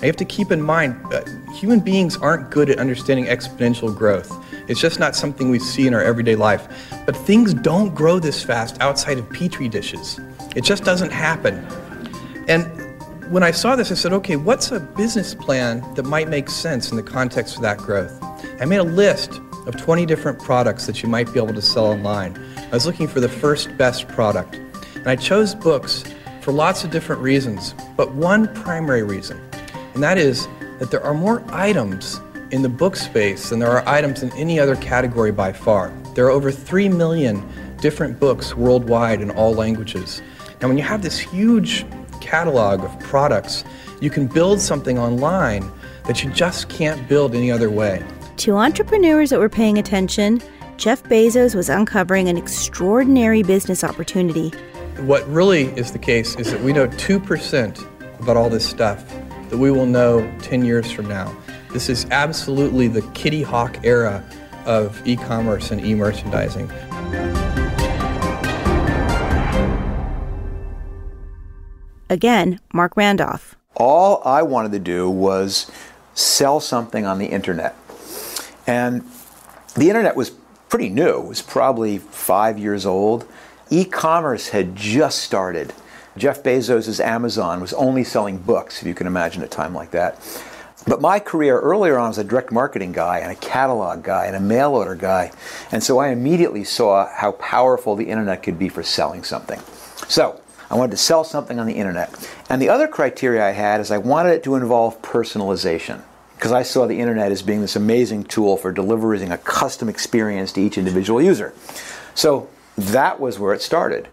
You 0.00 0.06
have 0.06 0.16
to 0.16 0.24
keep 0.24 0.50
in 0.50 0.62
mind, 0.62 0.98
uh, 1.12 1.22
human 1.52 1.80
beings 1.80 2.16
aren't 2.16 2.50
good 2.50 2.70
at 2.70 2.78
understanding 2.78 3.26
exponential 3.26 3.94
growth. 3.94 4.32
It's 4.66 4.80
just 4.80 4.98
not 4.98 5.14
something 5.14 5.50
we 5.50 5.58
see 5.58 5.86
in 5.86 5.92
our 5.92 6.02
everyday 6.02 6.36
life. 6.36 6.68
But 7.04 7.14
things 7.14 7.52
don't 7.52 7.94
grow 7.94 8.18
this 8.18 8.42
fast 8.42 8.80
outside 8.80 9.18
of 9.18 9.28
petri 9.28 9.68
dishes. 9.68 10.18
It 10.56 10.64
just 10.64 10.84
doesn't 10.84 11.10
happen. 11.10 11.66
And 12.48 12.64
when 13.30 13.42
I 13.42 13.50
saw 13.50 13.76
this, 13.76 13.92
I 13.92 13.94
said, 13.94 14.14
okay, 14.14 14.36
what's 14.36 14.72
a 14.72 14.80
business 14.80 15.34
plan 15.34 15.84
that 15.96 16.04
might 16.04 16.28
make 16.28 16.48
sense 16.48 16.90
in 16.90 16.96
the 16.96 17.02
context 17.02 17.56
of 17.56 17.62
that 17.62 17.76
growth? 17.76 18.18
I 18.58 18.64
made 18.64 18.78
a 18.78 18.82
list 18.82 19.38
of 19.66 19.76
20 19.76 20.06
different 20.06 20.38
products 20.38 20.86
that 20.86 21.02
you 21.02 21.10
might 21.10 21.30
be 21.30 21.38
able 21.38 21.52
to 21.52 21.62
sell 21.62 21.84
online. 21.84 22.42
I 22.56 22.70
was 22.70 22.86
looking 22.86 23.06
for 23.06 23.20
the 23.20 23.28
first 23.28 23.76
best 23.76 24.08
product. 24.08 24.54
And 24.94 25.08
I 25.08 25.16
chose 25.16 25.54
books 25.54 26.04
for 26.40 26.52
lots 26.52 26.84
of 26.84 26.90
different 26.90 27.20
reasons, 27.20 27.74
but 27.96 28.14
one 28.14 28.52
primary 28.54 29.02
reason, 29.02 29.38
and 29.94 30.02
that 30.02 30.18
is 30.18 30.48
that 30.78 30.90
there 30.90 31.02
are 31.02 31.14
more 31.14 31.42
items 31.48 32.20
in 32.50 32.62
the 32.62 32.68
book 32.68 32.96
space 32.96 33.50
than 33.50 33.58
there 33.58 33.70
are 33.70 33.86
items 33.88 34.22
in 34.22 34.32
any 34.32 34.58
other 34.58 34.76
category 34.76 35.30
by 35.30 35.52
far. 35.52 35.92
There 36.14 36.26
are 36.26 36.30
over 36.30 36.50
3 36.50 36.88
million 36.88 37.46
different 37.80 38.18
books 38.18 38.56
worldwide 38.56 39.20
in 39.20 39.30
all 39.30 39.54
languages. 39.54 40.20
And 40.60 40.68
when 40.68 40.76
you 40.76 40.84
have 40.84 41.02
this 41.02 41.18
huge 41.18 41.86
catalog 42.20 42.84
of 42.84 42.98
products, 43.00 43.64
you 44.00 44.10
can 44.10 44.26
build 44.26 44.60
something 44.60 44.98
online 44.98 45.70
that 46.06 46.22
you 46.22 46.30
just 46.30 46.68
can't 46.68 47.08
build 47.08 47.34
any 47.34 47.50
other 47.50 47.70
way. 47.70 48.04
To 48.38 48.56
entrepreneurs 48.56 49.30
that 49.30 49.38
were 49.38 49.48
paying 49.48 49.78
attention, 49.78 50.40
Jeff 50.76 51.02
Bezos 51.04 51.54
was 51.54 51.68
uncovering 51.68 52.28
an 52.28 52.36
extraordinary 52.36 53.42
business 53.42 53.84
opportunity. 53.84 54.50
What 55.00 55.26
really 55.28 55.66
is 55.76 55.92
the 55.92 55.98
case 55.98 56.36
is 56.36 56.50
that 56.50 56.60
we 56.62 56.72
know 56.72 56.88
2% 56.88 58.20
about 58.20 58.36
all 58.36 58.50
this 58.50 58.68
stuff 58.68 59.04
that 59.50 59.58
we 59.58 59.70
will 59.70 59.86
know 59.86 60.20
10 60.42 60.64
years 60.64 60.90
from 60.90 61.08
now. 61.08 61.36
This 61.72 61.88
is 61.88 62.06
absolutely 62.10 62.88
the 62.88 63.02
Kitty 63.12 63.42
Hawk 63.42 63.78
era 63.84 64.24
of 64.64 65.06
e 65.06 65.16
commerce 65.16 65.70
and 65.70 65.84
e 65.84 65.94
merchandising. 65.94 66.70
Again, 72.08 72.58
Marc 72.72 72.96
Randolph. 72.96 73.56
All 73.76 74.20
I 74.24 74.42
wanted 74.42 74.72
to 74.72 74.78
do 74.78 75.08
was 75.08 75.70
sell 76.14 76.60
something 76.60 77.06
on 77.06 77.18
the 77.18 77.26
internet. 77.26 77.76
And 78.66 79.04
the 79.74 79.88
internet 79.88 80.16
was 80.16 80.30
pretty 80.68 80.88
new, 80.88 81.20
it 81.20 81.26
was 81.26 81.42
probably 81.42 81.98
five 81.98 82.58
years 82.58 82.84
old. 82.86 83.26
E 83.70 83.84
commerce 83.84 84.48
had 84.48 84.74
just 84.74 85.20
started. 85.20 85.72
Jeff 86.16 86.42
Bezos' 86.42 87.04
Amazon 87.04 87.60
was 87.60 87.72
only 87.74 88.04
selling 88.04 88.38
books, 88.38 88.80
if 88.80 88.88
you 88.88 88.94
can 88.94 89.06
imagine 89.06 89.42
a 89.42 89.48
time 89.48 89.74
like 89.74 89.92
that. 89.92 90.18
But 90.86 91.00
my 91.00 91.20
career 91.20 91.60
earlier 91.60 91.98
on 91.98 92.08
was 92.08 92.18
a 92.18 92.24
direct 92.24 92.50
marketing 92.50 92.92
guy 92.92 93.18
and 93.18 93.30
a 93.30 93.36
catalog 93.36 94.02
guy 94.02 94.26
and 94.26 94.34
a 94.34 94.40
mail 94.40 94.74
order 94.74 94.94
guy. 94.94 95.30
And 95.70 95.82
so 95.82 95.98
I 95.98 96.08
immediately 96.08 96.64
saw 96.64 97.06
how 97.06 97.32
powerful 97.32 97.96
the 97.96 98.08
internet 98.08 98.42
could 98.42 98.58
be 98.58 98.68
for 98.68 98.82
selling 98.82 99.22
something. 99.22 99.60
So 100.08 100.40
I 100.70 100.76
wanted 100.76 100.92
to 100.92 100.96
sell 100.96 101.22
something 101.22 101.58
on 101.58 101.66
the 101.66 101.74
internet. 101.74 102.12
And 102.48 102.62
the 102.62 102.70
other 102.70 102.88
criteria 102.88 103.46
I 103.46 103.50
had 103.50 103.80
is 103.80 103.90
I 103.90 103.98
wanted 103.98 104.30
it 104.30 104.42
to 104.44 104.54
involve 104.54 105.00
personalization 105.02 106.02
because 106.36 106.52
I 106.52 106.62
saw 106.62 106.86
the 106.86 106.98
internet 106.98 107.30
as 107.30 107.42
being 107.42 107.60
this 107.60 107.76
amazing 107.76 108.24
tool 108.24 108.56
for 108.56 108.72
delivering 108.72 109.30
a 109.30 109.38
custom 109.38 109.90
experience 109.90 110.52
to 110.52 110.62
each 110.62 110.78
individual 110.78 111.20
user. 111.20 111.52
So 112.14 112.48
that 112.78 113.20
was 113.20 113.38
where 113.38 113.52
it 113.52 113.60
started. 113.60 114.08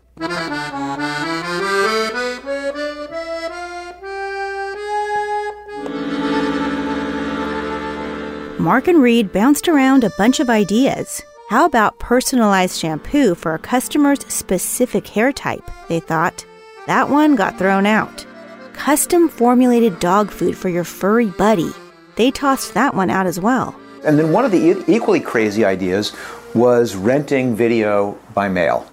Marc 8.59 8.87
and 8.87 9.03
Reed 9.03 9.31
bounced 9.31 9.67
around 9.67 10.03
a 10.03 10.09
bunch 10.17 10.39
of 10.39 10.49
ideas. 10.49 11.21
How 11.47 11.65
about 11.65 11.99
personalized 11.99 12.79
shampoo 12.79 13.35
for 13.35 13.53
a 13.53 13.59
customer's 13.59 14.25
specific 14.33 15.07
hair 15.07 15.31
type? 15.31 15.69
They 15.87 15.99
thought. 15.99 16.43
That 16.87 17.07
one 17.07 17.35
got 17.35 17.59
thrown 17.59 17.85
out. 17.85 18.25
Custom 18.73 19.29
formulated 19.29 19.99
dog 19.99 20.31
food 20.31 20.57
for 20.57 20.69
your 20.69 20.83
furry 20.83 21.27
buddy. 21.27 21.69
They 22.15 22.31
tossed 22.31 22.73
that 22.73 22.95
one 22.95 23.11
out 23.11 23.27
as 23.27 23.39
well. 23.39 23.79
And 24.03 24.17
then 24.17 24.31
one 24.31 24.43
of 24.43 24.49
the 24.49 24.83
equally 24.87 25.19
crazy 25.19 25.63
ideas 25.63 26.15
was 26.55 26.95
renting 26.95 27.55
video 27.55 28.17
by 28.33 28.49
mail. 28.49 28.91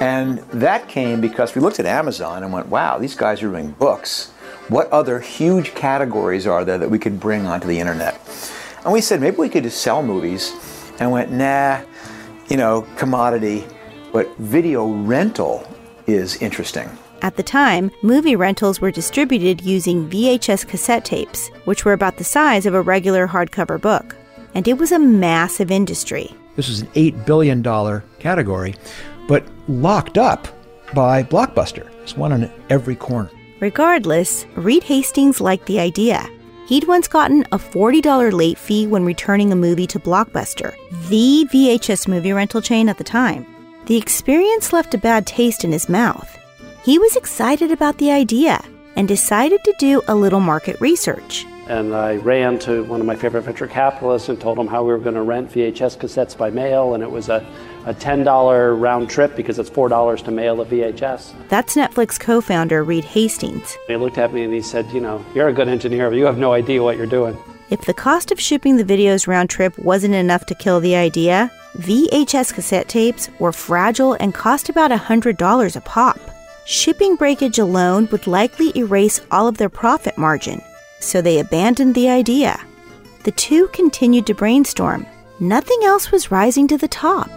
And 0.00 0.38
that 0.54 0.88
came 0.88 1.20
because 1.20 1.54
we 1.54 1.60
looked 1.60 1.78
at 1.78 1.84
Amazon 1.84 2.42
and 2.42 2.54
went, 2.54 2.68
wow, 2.68 2.96
these 2.96 3.14
guys 3.14 3.42
are 3.42 3.50
doing 3.50 3.72
books. 3.72 4.30
What 4.68 4.90
other 4.90 5.20
huge 5.20 5.74
categories 5.74 6.46
are 6.46 6.64
there 6.64 6.78
that 6.78 6.90
we 6.90 6.98
could 6.98 7.18
bring 7.18 7.46
onto 7.46 7.66
the 7.66 7.80
internet? 7.80 8.20
And 8.84 8.92
we 8.92 9.00
said, 9.00 9.20
maybe 9.20 9.36
we 9.36 9.48
could 9.48 9.64
just 9.64 9.80
sell 9.80 10.02
movies. 10.02 10.54
And 11.00 11.10
went, 11.10 11.32
nah, 11.32 11.80
you 12.48 12.56
know, 12.56 12.86
commodity, 12.96 13.64
but 14.12 14.36
video 14.36 14.86
rental 14.86 15.66
is 16.06 16.36
interesting. 16.36 16.88
At 17.22 17.36
the 17.36 17.42
time, 17.42 17.90
movie 18.02 18.36
rentals 18.36 18.80
were 18.80 18.90
distributed 18.90 19.62
using 19.62 20.08
VHS 20.08 20.68
cassette 20.68 21.04
tapes, 21.04 21.48
which 21.64 21.84
were 21.84 21.92
about 21.92 22.18
the 22.18 22.24
size 22.24 22.66
of 22.66 22.74
a 22.74 22.82
regular 22.82 23.26
hardcover 23.26 23.80
book. 23.80 24.14
And 24.54 24.68
it 24.68 24.78
was 24.78 24.92
a 24.92 24.98
massive 24.98 25.70
industry. 25.70 26.30
This 26.56 26.68
was 26.68 26.82
an 26.82 26.88
$8 26.88 27.24
billion 27.24 27.62
category, 28.18 28.74
but 29.26 29.44
locked 29.66 30.18
up 30.18 30.46
by 30.94 31.22
Blockbuster. 31.22 31.90
There's 31.98 32.16
one 32.16 32.32
on 32.32 32.52
every 32.68 32.96
corner. 32.96 33.30
Regardless, 33.62 34.44
Reed 34.56 34.82
Hastings 34.82 35.40
liked 35.40 35.66
the 35.66 35.78
idea. 35.78 36.28
He'd 36.66 36.88
once 36.88 37.06
gotten 37.06 37.44
a 37.52 37.58
$40 37.58 38.32
late 38.32 38.58
fee 38.58 38.88
when 38.88 39.04
returning 39.04 39.52
a 39.52 39.56
movie 39.56 39.86
to 39.86 40.00
Blockbuster, 40.00 40.74
the 41.08 41.46
VHS 41.48 42.08
movie 42.08 42.32
rental 42.32 42.60
chain 42.60 42.88
at 42.88 42.98
the 42.98 43.04
time. 43.04 43.46
The 43.86 43.96
experience 43.96 44.72
left 44.72 44.94
a 44.94 44.98
bad 44.98 45.28
taste 45.28 45.62
in 45.62 45.70
his 45.70 45.88
mouth. 45.88 46.28
He 46.82 46.98
was 46.98 47.14
excited 47.14 47.70
about 47.70 47.98
the 47.98 48.10
idea 48.10 48.60
and 48.96 49.06
decided 49.06 49.62
to 49.62 49.74
do 49.78 50.02
a 50.08 50.14
little 50.16 50.40
market 50.40 50.80
research. 50.80 51.46
And 51.68 51.94
I 51.94 52.16
ran 52.16 52.58
to 52.60 52.82
one 52.82 53.00
of 53.00 53.06
my 53.06 53.14
favorite 53.14 53.42
venture 53.42 53.68
capitalists 53.68 54.28
and 54.28 54.40
told 54.40 54.58
him 54.58 54.66
how 54.66 54.82
we 54.82 54.90
were 54.90 54.98
going 54.98 55.14
to 55.14 55.22
rent 55.22 55.52
VHS 55.52 55.98
cassettes 55.98 56.36
by 56.36 56.50
mail, 56.50 56.94
and 56.94 57.02
it 57.04 57.10
was 57.12 57.28
a, 57.28 57.46
a 57.86 57.94
$10 57.94 58.80
round 58.80 59.10
trip 59.10 59.34
because 59.36 59.58
it's 59.58 59.70
$4 59.70 60.24
to 60.24 60.30
mail 60.30 60.60
a 60.60 60.66
VHS. 60.66 61.32
That's 61.48 61.74
Netflix 61.74 62.18
co 62.18 62.40
founder 62.40 62.84
Reed 62.84 63.04
Hastings. 63.04 63.76
He 63.86 63.96
looked 63.96 64.18
at 64.18 64.32
me 64.32 64.44
and 64.44 64.52
he 64.52 64.62
said, 64.62 64.90
You 64.92 65.00
know, 65.00 65.24
you're 65.34 65.48
a 65.48 65.52
good 65.52 65.68
engineer, 65.68 66.08
but 66.10 66.16
you 66.16 66.26
have 66.26 66.38
no 66.38 66.52
idea 66.52 66.82
what 66.82 66.96
you're 66.96 67.06
doing. 67.06 67.36
If 67.70 67.86
the 67.86 67.94
cost 67.94 68.30
of 68.30 68.38
shipping 68.40 68.76
the 68.76 68.84
videos 68.84 69.26
round 69.26 69.48
trip 69.48 69.78
wasn't 69.78 70.14
enough 70.14 70.44
to 70.46 70.54
kill 70.54 70.78
the 70.80 70.94
idea, 70.94 71.50
VHS 71.78 72.52
cassette 72.52 72.88
tapes 72.88 73.30
were 73.38 73.52
fragile 73.52 74.12
and 74.14 74.34
cost 74.34 74.68
about 74.68 74.90
$100 74.90 75.76
a 75.76 75.80
pop. 75.80 76.18
Shipping 76.66 77.16
breakage 77.16 77.58
alone 77.58 78.08
would 78.12 78.26
likely 78.26 78.76
erase 78.76 79.22
all 79.30 79.48
of 79.48 79.56
their 79.56 79.70
profit 79.70 80.18
margin, 80.18 80.60
so 81.00 81.22
they 81.22 81.38
abandoned 81.38 81.94
the 81.94 82.10
idea. 82.10 82.60
The 83.24 83.32
two 83.32 83.68
continued 83.68 84.26
to 84.26 84.34
brainstorm. 84.34 85.06
Nothing 85.40 85.78
else 85.82 86.12
was 86.12 86.30
rising 86.30 86.68
to 86.68 86.76
the 86.76 86.88
top. 86.88 87.30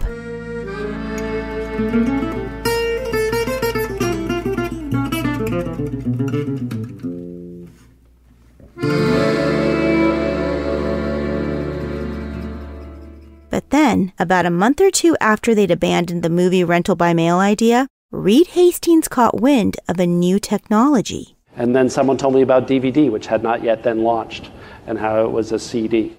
Then, 13.76 14.12
about 14.18 14.46
a 14.46 14.50
month 14.50 14.80
or 14.80 14.90
two 14.90 15.14
after 15.20 15.54
they'd 15.54 15.70
abandoned 15.70 16.22
the 16.22 16.30
movie 16.30 16.64
rental 16.64 16.96
by 16.96 17.12
mail 17.12 17.36
idea, 17.36 17.86
Reed 18.10 18.46
Hastings 18.48 19.06
caught 19.06 19.40
wind 19.40 19.76
of 19.86 20.00
a 20.00 20.06
new 20.06 20.38
technology. 20.38 21.36
And 21.56 21.76
then 21.76 21.90
someone 21.90 22.16
told 22.16 22.34
me 22.34 22.40
about 22.40 22.66
DVD, 22.66 23.10
which 23.10 23.26
had 23.26 23.42
not 23.42 23.62
yet 23.62 23.82
then 23.82 24.02
launched, 24.02 24.50
and 24.86 24.98
how 24.98 25.24
it 25.24 25.30
was 25.30 25.52
a 25.52 25.58
CD. 25.58 26.16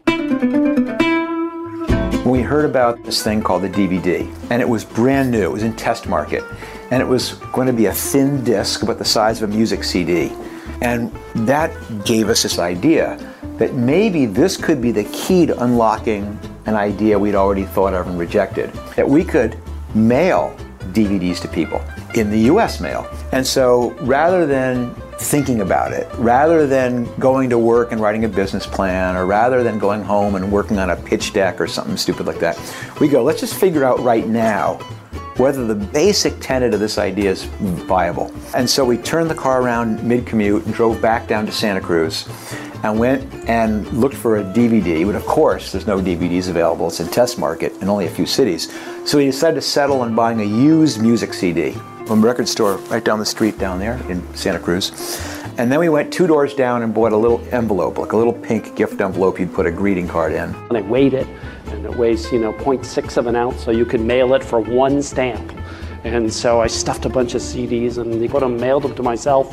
We 2.25 2.41
heard 2.41 2.65
about 2.65 3.03
this 3.03 3.23
thing 3.23 3.41
called 3.41 3.63
the 3.63 3.69
DVD, 3.69 4.31
and 4.51 4.61
it 4.61 4.69
was 4.69 4.83
brand 4.83 5.31
new. 5.31 5.41
It 5.41 5.51
was 5.51 5.63
in 5.63 5.75
test 5.75 6.07
market, 6.07 6.43
and 6.91 7.01
it 7.01 7.07
was 7.07 7.33
going 7.53 7.67
to 7.67 7.73
be 7.73 7.87
a 7.87 7.93
thin 7.93 8.43
disc 8.43 8.83
about 8.83 8.99
the 8.99 9.05
size 9.05 9.41
of 9.41 9.49
a 9.49 9.53
music 9.53 9.83
CD. 9.83 10.31
And 10.81 11.11
that 11.47 11.71
gave 12.05 12.29
us 12.29 12.43
this 12.43 12.59
idea 12.59 13.17
that 13.57 13.73
maybe 13.73 14.25
this 14.25 14.57
could 14.57 14.81
be 14.81 14.91
the 14.91 15.05
key 15.05 15.45
to 15.45 15.63
unlocking 15.63 16.39
an 16.65 16.75
idea 16.75 17.17
we'd 17.17 17.35
already 17.35 17.63
thought 17.63 17.93
of 17.93 18.07
and 18.07 18.19
rejected. 18.19 18.71
That 18.95 19.07
we 19.07 19.23
could 19.23 19.57
mail 19.95 20.55
DVDs 20.91 21.41
to 21.41 21.47
people 21.47 21.81
in 22.15 22.29
the 22.29 22.39
US 22.51 22.79
mail. 22.79 23.07
And 23.31 23.45
so 23.45 23.91
rather 24.01 24.45
than 24.45 24.93
thinking 25.19 25.61
about 25.61 25.93
it, 25.93 26.07
rather 26.17 26.67
than 26.67 27.05
going 27.19 27.49
to 27.49 27.57
work 27.57 27.91
and 27.91 27.99
writing 27.99 28.25
a 28.25 28.29
business 28.29 28.67
plan, 28.67 29.15
or 29.15 29.25
rather 29.25 29.63
than 29.63 29.79
going 29.79 30.03
home 30.03 30.35
and 30.35 30.51
working 30.51 30.77
on 30.77 30.91
a 30.91 30.95
pitch 30.95 31.33
deck 31.33 31.59
or 31.59 31.67
something 31.67 31.97
stupid 31.97 32.27
like 32.27 32.39
that, 32.39 32.59
we 33.01 33.07
go, 33.07 33.23
let's 33.23 33.39
just 33.39 33.55
figure 33.55 33.83
out 33.83 33.99
right 34.01 34.27
now 34.27 34.79
whether 35.37 35.65
the 35.65 35.75
basic 35.75 36.39
tenet 36.39 36.73
of 36.73 36.79
this 36.79 36.97
idea 36.97 37.29
is 37.29 37.43
viable. 37.43 38.31
And 38.55 38.69
so 38.69 38.83
we 38.83 38.97
turned 38.97 39.29
the 39.29 39.35
car 39.35 39.61
around 39.61 40.03
mid 40.03 40.25
commute 40.25 40.65
and 40.65 40.73
drove 40.73 41.01
back 41.01 41.27
down 41.27 41.45
to 41.45 41.51
Santa 41.51 41.81
Cruz 41.81 42.27
and 42.83 42.97
went 42.97 43.31
and 43.47 43.87
looked 43.93 44.15
for 44.15 44.37
a 44.37 44.43
DVD. 44.43 45.05
But 45.05 45.15
of 45.15 45.25
course, 45.25 45.71
there's 45.71 45.87
no 45.87 45.99
DVDs 45.99 46.49
available. 46.49 46.87
It's 46.87 46.99
in 46.99 47.07
test 47.07 47.37
market 47.37 47.73
in 47.81 47.89
only 47.89 48.05
a 48.05 48.09
few 48.09 48.25
cities. 48.25 48.71
So 49.05 49.17
we 49.17 49.25
decided 49.25 49.55
to 49.55 49.61
settle 49.61 50.01
on 50.01 50.15
buying 50.15 50.41
a 50.41 50.45
used 50.45 51.01
music 51.01 51.33
CD 51.33 51.71
from 52.05 52.23
a 52.23 52.25
record 52.25 52.47
store 52.47 52.77
right 52.89 53.03
down 53.03 53.19
the 53.19 53.25
street 53.25 53.59
down 53.59 53.79
there 53.79 53.99
in 54.09 54.23
Santa 54.35 54.59
Cruz. 54.59 54.91
And 55.57 55.71
then 55.71 55.79
we 55.79 55.89
went 55.89 56.13
two 56.13 56.27
doors 56.27 56.53
down 56.53 56.83
and 56.83 56.93
bought 56.93 57.13
a 57.13 57.17
little 57.17 57.41
envelope, 57.51 57.97
like 57.97 58.11
a 58.11 58.17
little 58.17 58.31
pink 58.31 58.75
gift 58.75 59.01
envelope 59.01 59.39
you'd 59.39 59.51
put 59.51 59.65
a 59.65 59.71
greeting 59.71 60.07
card 60.07 60.31
in. 60.31 60.53
And 60.53 60.77
I 60.77 60.81
weighed 60.81 61.15
it, 61.15 61.25
and 61.69 61.83
it 61.83 61.95
weighs, 61.95 62.31
you 62.31 62.37
know, 62.39 62.53
0.6 62.53 63.17
of 63.17 63.25
an 63.25 63.35
ounce, 63.35 63.63
so 63.63 63.71
you 63.71 63.83
could 63.83 64.01
mail 64.01 64.35
it 64.35 64.43
for 64.43 64.59
one 64.59 65.01
stamp. 65.01 65.51
And 66.03 66.31
so 66.31 66.61
I 66.61 66.67
stuffed 66.67 67.05
a 67.05 67.09
bunch 67.09 67.33
of 67.33 67.41
CDs 67.41 67.97
and 67.97 68.21
they 68.21 68.27
put 68.27 68.41
them, 68.41 68.57
mailed 68.57 68.83
them 68.83 68.93
to 68.95 69.01
myself, 69.01 69.51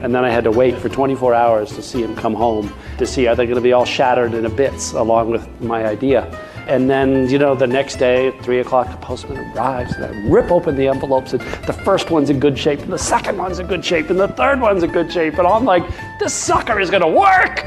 And 0.00 0.14
then 0.14 0.24
I 0.24 0.30
had 0.30 0.44
to 0.44 0.50
wait 0.50 0.76
for 0.76 0.88
24 0.88 1.34
hours 1.34 1.72
to 1.74 1.82
see 1.82 2.02
him 2.02 2.14
come 2.16 2.34
home, 2.34 2.72
to 2.98 3.06
see 3.06 3.26
are 3.26 3.34
they 3.34 3.46
going 3.46 3.56
to 3.56 3.62
be 3.62 3.72
all 3.72 3.84
shattered 3.84 4.34
into 4.34 4.50
bits 4.50 4.92
along 4.92 5.30
with 5.30 5.48
my 5.60 5.86
idea. 5.86 6.30
And 6.66 6.90
then, 6.90 7.30
you 7.30 7.38
know, 7.38 7.54
the 7.54 7.66
next 7.68 7.94
day 7.94 8.26
at 8.26 8.42
3 8.42 8.58
o'clock, 8.58 8.90
the 8.90 8.96
postman 8.96 9.38
arrives, 9.38 9.94
and 9.94 10.04
I 10.04 10.28
rip 10.28 10.50
open 10.50 10.74
the 10.74 10.88
envelopes, 10.88 11.32
and 11.32 11.40
the 11.64 11.72
first 11.72 12.10
one's 12.10 12.28
in 12.28 12.40
good 12.40 12.58
shape, 12.58 12.80
and 12.80 12.92
the 12.92 12.98
second 12.98 13.38
one's 13.38 13.60
in 13.60 13.68
good 13.68 13.84
shape, 13.84 14.10
and 14.10 14.18
the 14.18 14.26
third 14.26 14.60
one's 14.60 14.82
in 14.82 14.90
good 14.90 15.12
shape. 15.12 15.38
And 15.38 15.46
I'm 15.46 15.64
like, 15.64 15.84
this 16.18 16.34
sucker 16.34 16.80
is 16.80 16.90
to 16.90 17.06
work! 17.06 17.64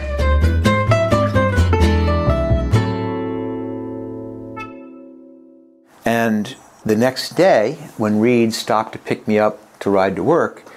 And 6.03 6.57
the 6.83 6.97
next 6.97 7.37
day, 7.37 7.77
when 7.95 8.19
Reed 8.19 8.53
stopped 8.53 8.91
to 8.93 8.99
pick 8.99 9.29
me 9.29 9.39
up 9.39 9.79
to 9.79 9.89
ride 9.89 10.17
to 10.17 10.23
work, 10.23 10.69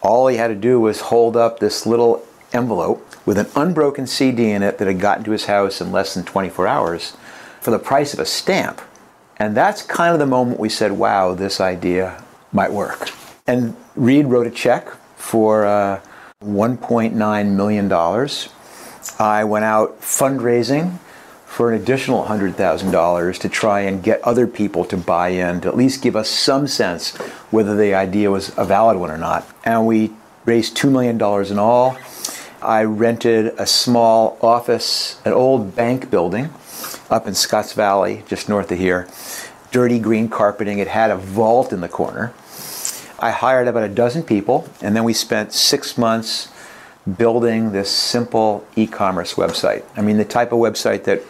all 0.00 0.28
he 0.28 0.38
had 0.38 0.48
to 0.48 0.54
do 0.54 0.80
was 0.80 1.02
hold 1.02 1.36
up 1.36 1.58
this 1.58 1.84
little 1.84 2.24
envelope 2.54 3.06
with 3.26 3.36
an 3.36 3.48
unbroken 3.54 4.06
CD 4.06 4.50
in 4.50 4.62
it 4.62 4.78
that 4.78 4.86
had 4.86 4.98
gotten 4.98 5.24
to 5.24 5.32
his 5.32 5.44
house 5.44 5.82
in 5.82 5.92
less 5.92 6.14
than 6.14 6.24
24 6.24 6.66
hours 6.66 7.16
for 7.66 7.72
the 7.72 7.78
price 7.80 8.14
of 8.14 8.20
a 8.20 8.24
stamp. 8.24 8.80
And 9.38 9.56
that's 9.56 9.82
kind 9.82 10.12
of 10.12 10.20
the 10.20 10.26
moment 10.26 10.60
we 10.60 10.68
said, 10.68 10.92
wow, 10.92 11.34
this 11.34 11.60
idea 11.60 12.22
might 12.52 12.70
work. 12.70 13.10
And 13.44 13.74
Reed 13.96 14.26
wrote 14.26 14.46
a 14.46 14.52
check 14.52 14.86
for 15.16 15.66
uh, 15.66 16.00
$1.9 16.44 17.50
million. 17.56 17.92
I 19.18 19.42
went 19.42 19.64
out 19.64 20.00
fundraising 20.00 21.00
for 21.44 21.72
an 21.72 21.82
additional 21.82 22.26
$100,000 22.26 23.38
to 23.40 23.48
try 23.48 23.80
and 23.80 24.00
get 24.00 24.22
other 24.22 24.46
people 24.46 24.84
to 24.84 24.96
buy 24.96 25.30
in, 25.30 25.60
to 25.62 25.68
at 25.68 25.76
least 25.76 26.04
give 26.04 26.14
us 26.14 26.30
some 26.30 26.68
sense 26.68 27.16
whether 27.50 27.74
the 27.74 27.94
idea 27.94 28.30
was 28.30 28.56
a 28.56 28.64
valid 28.64 28.96
one 28.96 29.10
or 29.10 29.18
not. 29.18 29.44
And 29.64 29.88
we 29.88 30.12
raised 30.44 30.76
$2 30.76 30.88
million 30.92 31.16
in 31.50 31.58
all. 31.58 31.98
I 32.62 32.84
rented 32.84 33.54
a 33.58 33.66
small 33.66 34.38
office, 34.40 35.20
an 35.24 35.32
old 35.32 35.74
bank 35.74 36.12
building 36.12 36.50
up 37.10 37.26
in 37.26 37.34
Scotts 37.34 37.72
Valley, 37.72 38.22
just 38.26 38.48
north 38.48 38.70
of 38.70 38.78
here. 38.78 39.08
Dirty 39.70 39.98
green 39.98 40.28
carpeting. 40.28 40.78
It 40.78 40.88
had 40.88 41.10
a 41.10 41.16
vault 41.16 41.72
in 41.72 41.80
the 41.80 41.88
corner. 41.88 42.32
I 43.18 43.30
hired 43.30 43.68
about 43.68 43.84
a 43.84 43.88
dozen 43.88 44.22
people, 44.22 44.68
and 44.82 44.94
then 44.94 45.04
we 45.04 45.12
spent 45.12 45.52
six 45.52 45.96
months 45.96 46.52
building 47.16 47.72
this 47.72 47.90
simple 47.90 48.66
e-commerce 48.74 49.34
website. 49.34 49.84
I 49.96 50.02
mean, 50.02 50.16
the 50.16 50.24
type 50.24 50.52
of 50.52 50.58
website 50.58 51.04
that 51.04 51.22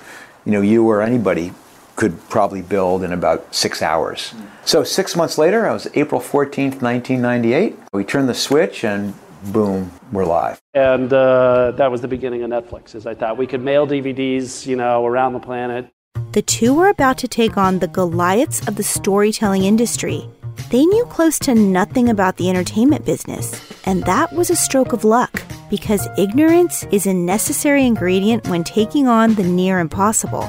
you 0.45 0.53
know 0.53 0.63
you 0.63 0.89
or 0.89 1.03
anybody 1.03 1.53
could 1.97 2.29
probably 2.29 2.63
build 2.63 3.03
in 3.03 3.13
about 3.13 3.55
six 3.55 3.83
hours. 3.83 4.35
Mm. 4.35 4.49
So 4.65 4.85
six 4.85 5.17
months 5.17 5.39
later, 5.39 5.67
I 5.67 5.73
was 5.73 5.89
April 5.95 6.21
14th, 6.21 6.83
1998. 6.83 7.77
We 7.93 8.05
turned 8.05 8.29
the 8.29 8.35
switch 8.35 8.85
and 8.85 9.15
boom, 9.45 9.91
we're 10.13 10.25
live. 10.25 10.61
And 10.75 11.13
uh, 11.13 11.73
that 11.73 11.91
was 11.91 12.01
the 12.01 12.09
beginning 12.09 12.43
of 12.43 12.51
Netflix, 12.51 12.95
as 12.95 13.07
I 13.07 13.15
thought 13.15 13.37
we 13.37 13.47
could 13.47 13.63
mail 13.63 13.87
DVDs, 13.87 14.67
you 14.67 14.77
know, 14.77 15.07
around 15.07 15.33
the 15.33 15.41
planet. 15.41 15.91
The 16.33 16.43
two 16.43 16.75
were 16.75 16.89
about 16.89 17.19
to 17.19 17.29
take 17.29 17.57
on 17.57 17.79
the 17.79 17.89
Goliaths 17.89 18.67
of 18.69 18.77
the 18.77 18.83
storytelling 18.83 19.65
industry. 19.65 20.29
They 20.71 20.85
knew 20.85 21.05
close 21.07 21.39
to 21.41 21.55
nothing 21.55 22.09
about 22.09 22.37
the 22.37 22.51
entertainment 22.51 23.05
business, 23.05 23.73
and 23.85 24.05
that 24.05 24.33
was 24.33 24.51
a 24.51 24.57
stroke 24.57 24.93
of 24.93 25.05
luck 25.05 25.43
because 25.71 26.09
ignorance 26.19 26.85
is 26.91 27.07
a 27.07 27.15
necessary 27.15 27.87
ingredient 27.87 28.49
when 28.49 28.65
taking 28.65 29.09
on 29.09 29.35
the 29.35 29.45
near 29.45 29.79
impossible. 29.79 30.49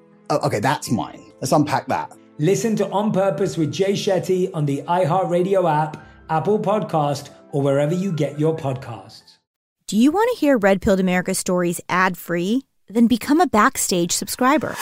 Oh, 0.31 0.39
okay, 0.47 0.61
that's 0.61 0.89
mine. 0.89 1.21
Let's 1.41 1.51
unpack 1.51 1.87
that. 1.87 2.13
Listen 2.39 2.77
to 2.77 2.89
On 2.89 3.11
Purpose 3.11 3.57
with 3.57 3.69
Jay 3.69 3.91
Shetty 3.91 4.49
on 4.53 4.65
the 4.65 4.81
iHeartRadio 4.83 5.69
app, 5.69 6.07
Apple 6.29 6.57
Podcast, 6.57 7.31
or 7.51 7.61
wherever 7.61 7.93
you 7.93 8.13
get 8.13 8.39
your 8.39 8.55
podcasts. 8.55 9.39
Do 9.87 9.97
you 9.97 10.09
want 10.09 10.29
to 10.33 10.39
hear 10.39 10.57
Red 10.57 10.81
Pilled 10.81 11.01
America 11.01 11.35
stories 11.35 11.81
ad 11.89 12.17
free? 12.17 12.63
Then 12.87 13.07
become 13.07 13.41
a 13.41 13.45
Backstage 13.45 14.13
subscriber. 14.13 14.77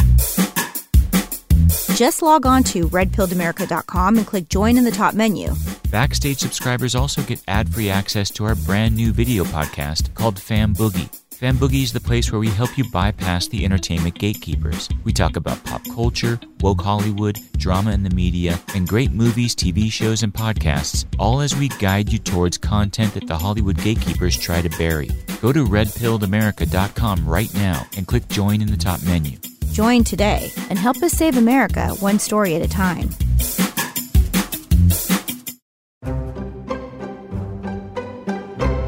Just 1.96 2.22
log 2.22 2.46
on 2.46 2.64
to 2.66 2.88
redpilledamerica.com 2.88 4.18
and 4.18 4.28
click 4.28 4.50
join 4.50 4.78
in 4.78 4.84
the 4.84 4.92
top 4.92 5.16
menu. 5.16 5.52
Backstage 5.90 6.38
subscribers 6.38 6.94
also 6.94 7.24
get 7.24 7.42
ad 7.48 7.74
free 7.74 7.90
access 7.90 8.30
to 8.32 8.46
our 8.46 8.54
brand 8.54 8.96
new 8.96 9.12
video 9.12 9.44
podcast 9.46 10.14
called 10.14 10.40
Fan 10.40 10.76
Boogie. 10.76 11.10
Fan 11.40 11.56
Boogie 11.56 11.84
is 11.84 11.94
the 11.94 12.02
place 12.02 12.34
where 12.34 12.40
we 12.42 12.50
help 12.50 12.78
you 12.78 12.84
bypass 12.92 13.48
the 13.48 13.64
entertainment 13.64 14.20
gatekeepers. 14.20 14.90
We 15.06 15.14
talk 15.14 15.38
about 15.38 15.64
pop 15.64 15.82
culture, 15.96 16.38
woke 16.60 16.82
Hollywood, 16.82 17.40
drama 17.56 17.92
in 17.92 18.04
the 18.04 18.10
media, 18.10 18.60
and 18.76 18.86
great 18.86 19.14
movies, 19.14 19.56
TV 19.56 19.90
shows, 19.90 20.22
and 20.22 20.34
podcasts, 20.34 21.06
all 21.18 21.40
as 21.40 21.56
we 21.56 21.70
guide 21.70 22.12
you 22.12 22.20
towards 22.20 22.58
content 22.58 23.14
that 23.14 23.26
the 23.26 23.38
Hollywood 23.38 23.78
gatekeepers 23.78 24.38
try 24.38 24.62
to 24.62 24.68
bury. 24.78 25.10
Go 25.42 25.54
to 25.54 25.64
redpilledamerica.com 25.64 27.26
right 27.26 27.54
now 27.54 27.88
and 27.96 28.06
click 28.06 28.28
join 28.28 28.62
in 28.62 28.70
the 28.70 28.76
top 28.76 29.02
menu. 29.04 29.38
Join 29.72 30.04
today 30.04 30.52
and 30.70 30.78
help 30.78 31.02
us 31.02 31.14
save 31.14 31.38
America 31.38 31.96
one 32.02 32.20
story 32.20 32.56
at 32.56 32.62
a 32.62 32.68
time. 32.68 33.12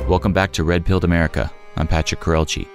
Welcome 0.10 0.34
back 0.34 0.52
to 0.52 0.66
Red 0.66 0.86
Pilled 0.86 1.06
America. 1.06 1.50
I'm 1.76 1.88
Patrick 1.88 2.22
Courrielche. 2.22 2.68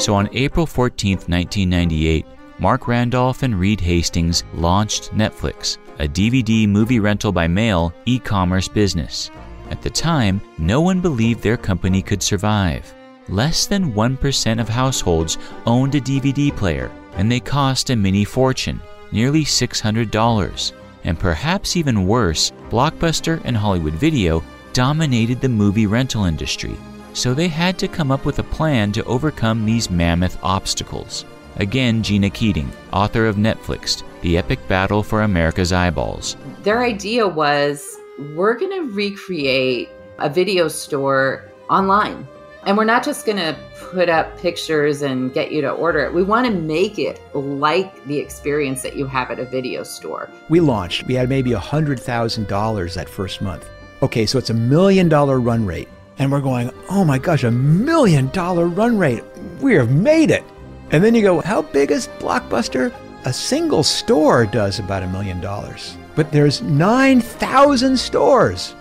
So 0.00 0.14
on 0.14 0.28
April 0.32 0.66
14th, 0.66 1.28
1998, 1.28 2.24
Marc 2.58 2.88
Randolph 2.88 3.42
and 3.42 3.58
Reed 3.58 3.80
Hastings 3.80 4.44
launched 4.54 5.12
Netflix, 5.12 5.78
a 5.98 6.08
DVD 6.08 6.68
movie 6.68 7.00
rental 7.00 7.32
by 7.32 7.46
mail 7.46 7.92
e 8.06 8.18
commerce 8.18 8.68
business. 8.68 9.30
At 9.70 9.82
the 9.82 9.90
time, 9.90 10.40
no 10.58 10.80
one 10.80 11.00
believed 11.00 11.42
their 11.42 11.56
company 11.56 12.02
could 12.02 12.22
survive. 12.22 12.92
Less 13.28 13.66
than 13.66 13.92
1% 13.92 14.60
of 14.60 14.68
households 14.68 15.38
owned 15.66 15.94
a 15.94 16.00
DVD 16.00 16.54
player, 16.54 16.90
and 17.14 17.30
they 17.30 17.40
cost 17.40 17.90
a 17.90 17.96
mini 17.96 18.24
fortune, 18.24 18.80
nearly 19.12 19.44
$600. 19.44 20.72
And 21.04 21.18
perhaps 21.18 21.76
even 21.76 22.06
worse, 22.06 22.50
Blockbuster 22.70 23.40
and 23.44 23.56
Hollywood 23.56 23.94
Video 23.94 24.42
dominated 24.72 25.40
the 25.40 25.48
movie 25.48 25.86
rental 25.86 26.24
industry, 26.24 26.76
so 27.12 27.34
they 27.34 27.48
had 27.48 27.78
to 27.78 27.88
come 27.88 28.10
up 28.10 28.24
with 28.24 28.38
a 28.38 28.44
plan 28.44 28.92
to 28.92 29.04
overcome 29.04 29.64
these 29.64 29.90
mammoth 29.90 30.38
obstacles. 30.42 31.24
Again, 31.56 32.02
Gina 32.02 32.30
Keating, 32.30 32.70
author 32.92 33.26
of 33.26 33.36
Netflixed, 33.36 34.02
The 34.22 34.38
Epic 34.38 34.66
Battle 34.68 35.02
for 35.02 35.22
America's 35.22 35.72
Eyeballs. 35.72 36.36
Their 36.62 36.82
idea 36.82 37.26
was 37.26 37.98
we're 38.34 38.58
going 38.58 38.72
to 38.72 38.92
recreate 38.92 39.88
a 40.18 40.28
video 40.28 40.68
store 40.68 41.50
online. 41.68 42.26
And 42.64 42.76
we're 42.76 42.84
not 42.84 43.02
just 43.02 43.24
going 43.24 43.38
to 43.38 43.56
put 43.78 44.10
up 44.10 44.38
pictures 44.38 45.00
and 45.00 45.32
get 45.32 45.50
you 45.50 45.62
to 45.62 45.70
order 45.70 46.00
it. 46.00 46.12
We 46.12 46.22
want 46.22 46.46
to 46.46 46.52
make 46.52 46.98
it 46.98 47.20
like 47.34 48.04
the 48.04 48.18
experience 48.18 48.82
that 48.82 48.96
you 48.96 49.06
have 49.06 49.30
at 49.30 49.38
a 49.38 49.46
video 49.46 49.82
store. 49.82 50.28
We 50.50 50.60
launched, 50.60 51.04
we 51.04 51.14
had 51.14 51.28
maybe 51.28 51.52
$100,000 51.52 52.94
that 52.94 53.08
first 53.08 53.40
month. 53.40 53.66
Okay, 54.02 54.26
so 54.26 54.38
it's 54.38 54.50
a 54.50 54.54
million 54.54 55.08
dollar 55.08 55.40
run 55.40 55.64
rate. 55.64 55.88
And 56.20 56.30
we're 56.30 56.42
going, 56.42 56.70
oh 56.90 57.02
my 57.02 57.16
gosh, 57.16 57.44
a 57.44 57.50
million 57.50 58.28
dollar 58.28 58.66
run 58.66 58.98
rate. 58.98 59.24
We 59.62 59.72
have 59.76 59.90
made 59.90 60.30
it. 60.30 60.44
And 60.90 61.02
then 61.02 61.14
you 61.14 61.22
go, 61.22 61.40
how 61.40 61.62
big 61.62 61.90
is 61.90 62.08
Blockbuster? 62.18 62.94
A 63.24 63.32
single 63.32 63.82
store 63.82 64.44
does 64.44 64.78
about 64.78 65.02
a 65.02 65.08
million 65.08 65.40
dollars, 65.40 65.96
but 66.14 66.30
there's 66.30 66.60
9,000 66.60 67.96
stores. 67.96 68.74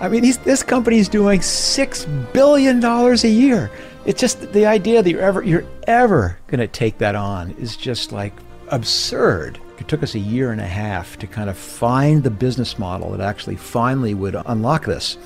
I 0.00 0.08
mean, 0.08 0.22
this 0.44 0.62
company 0.62 0.96
is 0.96 1.08
doing 1.10 1.40
$6 1.40 2.32
billion 2.32 2.82
a 2.82 3.14
year. 3.28 3.70
It's 4.06 4.20
just 4.20 4.52
the 4.54 4.64
idea 4.64 5.02
that 5.02 5.10
you're 5.10 5.20
ever, 5.20 5.42
you're 5.42 5.66
ever 5.86 6.38
going 6.46 6.60
to 6.60 6.66
take 6.68 6.96
that 6.98 7.14
on 7.14 7.50
is 7.52 7.76
just 7.76 8.10
like 8.10 8.32
absurd. 8.68 9.58
It 9.78 9.88
took 9.88 10.02
us 10.02 10.14
a 10.14 10.18
year 10.18 10.50
and 10.50 10.62
a 10.62 10.66
half 10.66 11.18
to 11.18 11.26
kind 11.26 11.50
of 11.50 11.58
find 11.58 12.22
the 12.22 12.30
business 12.30 12.78
model 12.78 13.10
that 13.10 13.20
actually 13.20 13.56
finally 13.56 14.14
would 14.14 14.34
unlock 14.46 14.86
this. 14.86 15.18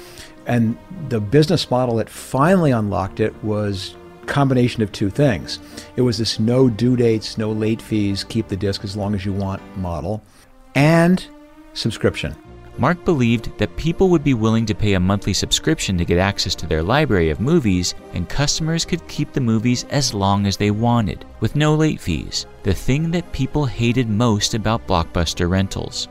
And 0.51 0.77
the 1.11 1.21
business 1.21 1.71
model 1.71 1.95
that 1.97 2.11
finally 2.11 2.73
unlocked 2.73 3.21
it 3.21 3.33
was 3.45 3.95
combination 4.27 4.83
of 4.83 4.91
two 4.91 5.09
things. 5.09 5.61
It 5.95 6.03
was 6.03 6.19
this 6.19 6.41
no 6.41 6.69
due 6.69 6.97
dates, 6.97 7.39
no 7.39 7.53
late 7.53 7.81
fees, 7.81 8.25
keep 8.25 8.49
the 8.49 8.57
disc 8.57 8.83
as 8.83 8.97
long 8.97 9.15
as 9.15 9.25
you 9.25 9.33
want 9.33 9.63
model, 9.77 10.25
and 10.75 11.25
subscription. 11.73 12.35
Marc 12.79 13.05
believed 13.05 13.57
that 13.59 13.77
people 13.77 14.09
would 14.09 14.25
be 14.25 14.35
willing 14.35 14.67
to 14.67 14.75
pay 14.75 14.95
a 14.95 15.01
monthly 15.01 15.35
subscription 15.35 15.97
to 15.97 16.05
get 16.05 16.19
access 16.19 16.57
to 16.57 16.67
their 16.67 16.83
library 16.83 17.31
of 17.31 17.39
movies, 17.39 17.95
and 18.13 18.29
customers 18.29 18.85
could 18.85 19.07
keep 19.07 19.33
the 19.33 19.41
movies 19.41 19.85
as 19.91 20.13
long 20.13 20.47
as 20.47 20.57
they 20.57 20.73
wanted, 20.73 21.25
with 21.39 21.55
no 21.55 21.77
late 21.77 22.01
fees, 22.01 22.47
the 22.65 22.75
thing 22.75 23.13
that 23.13 23.31
people 23.31 23.67
hated 23.67 24.09
most 24.09 24.55
about 24.55 24.85
blockbuster 24.89 25.49
rentals. 25.49 26.09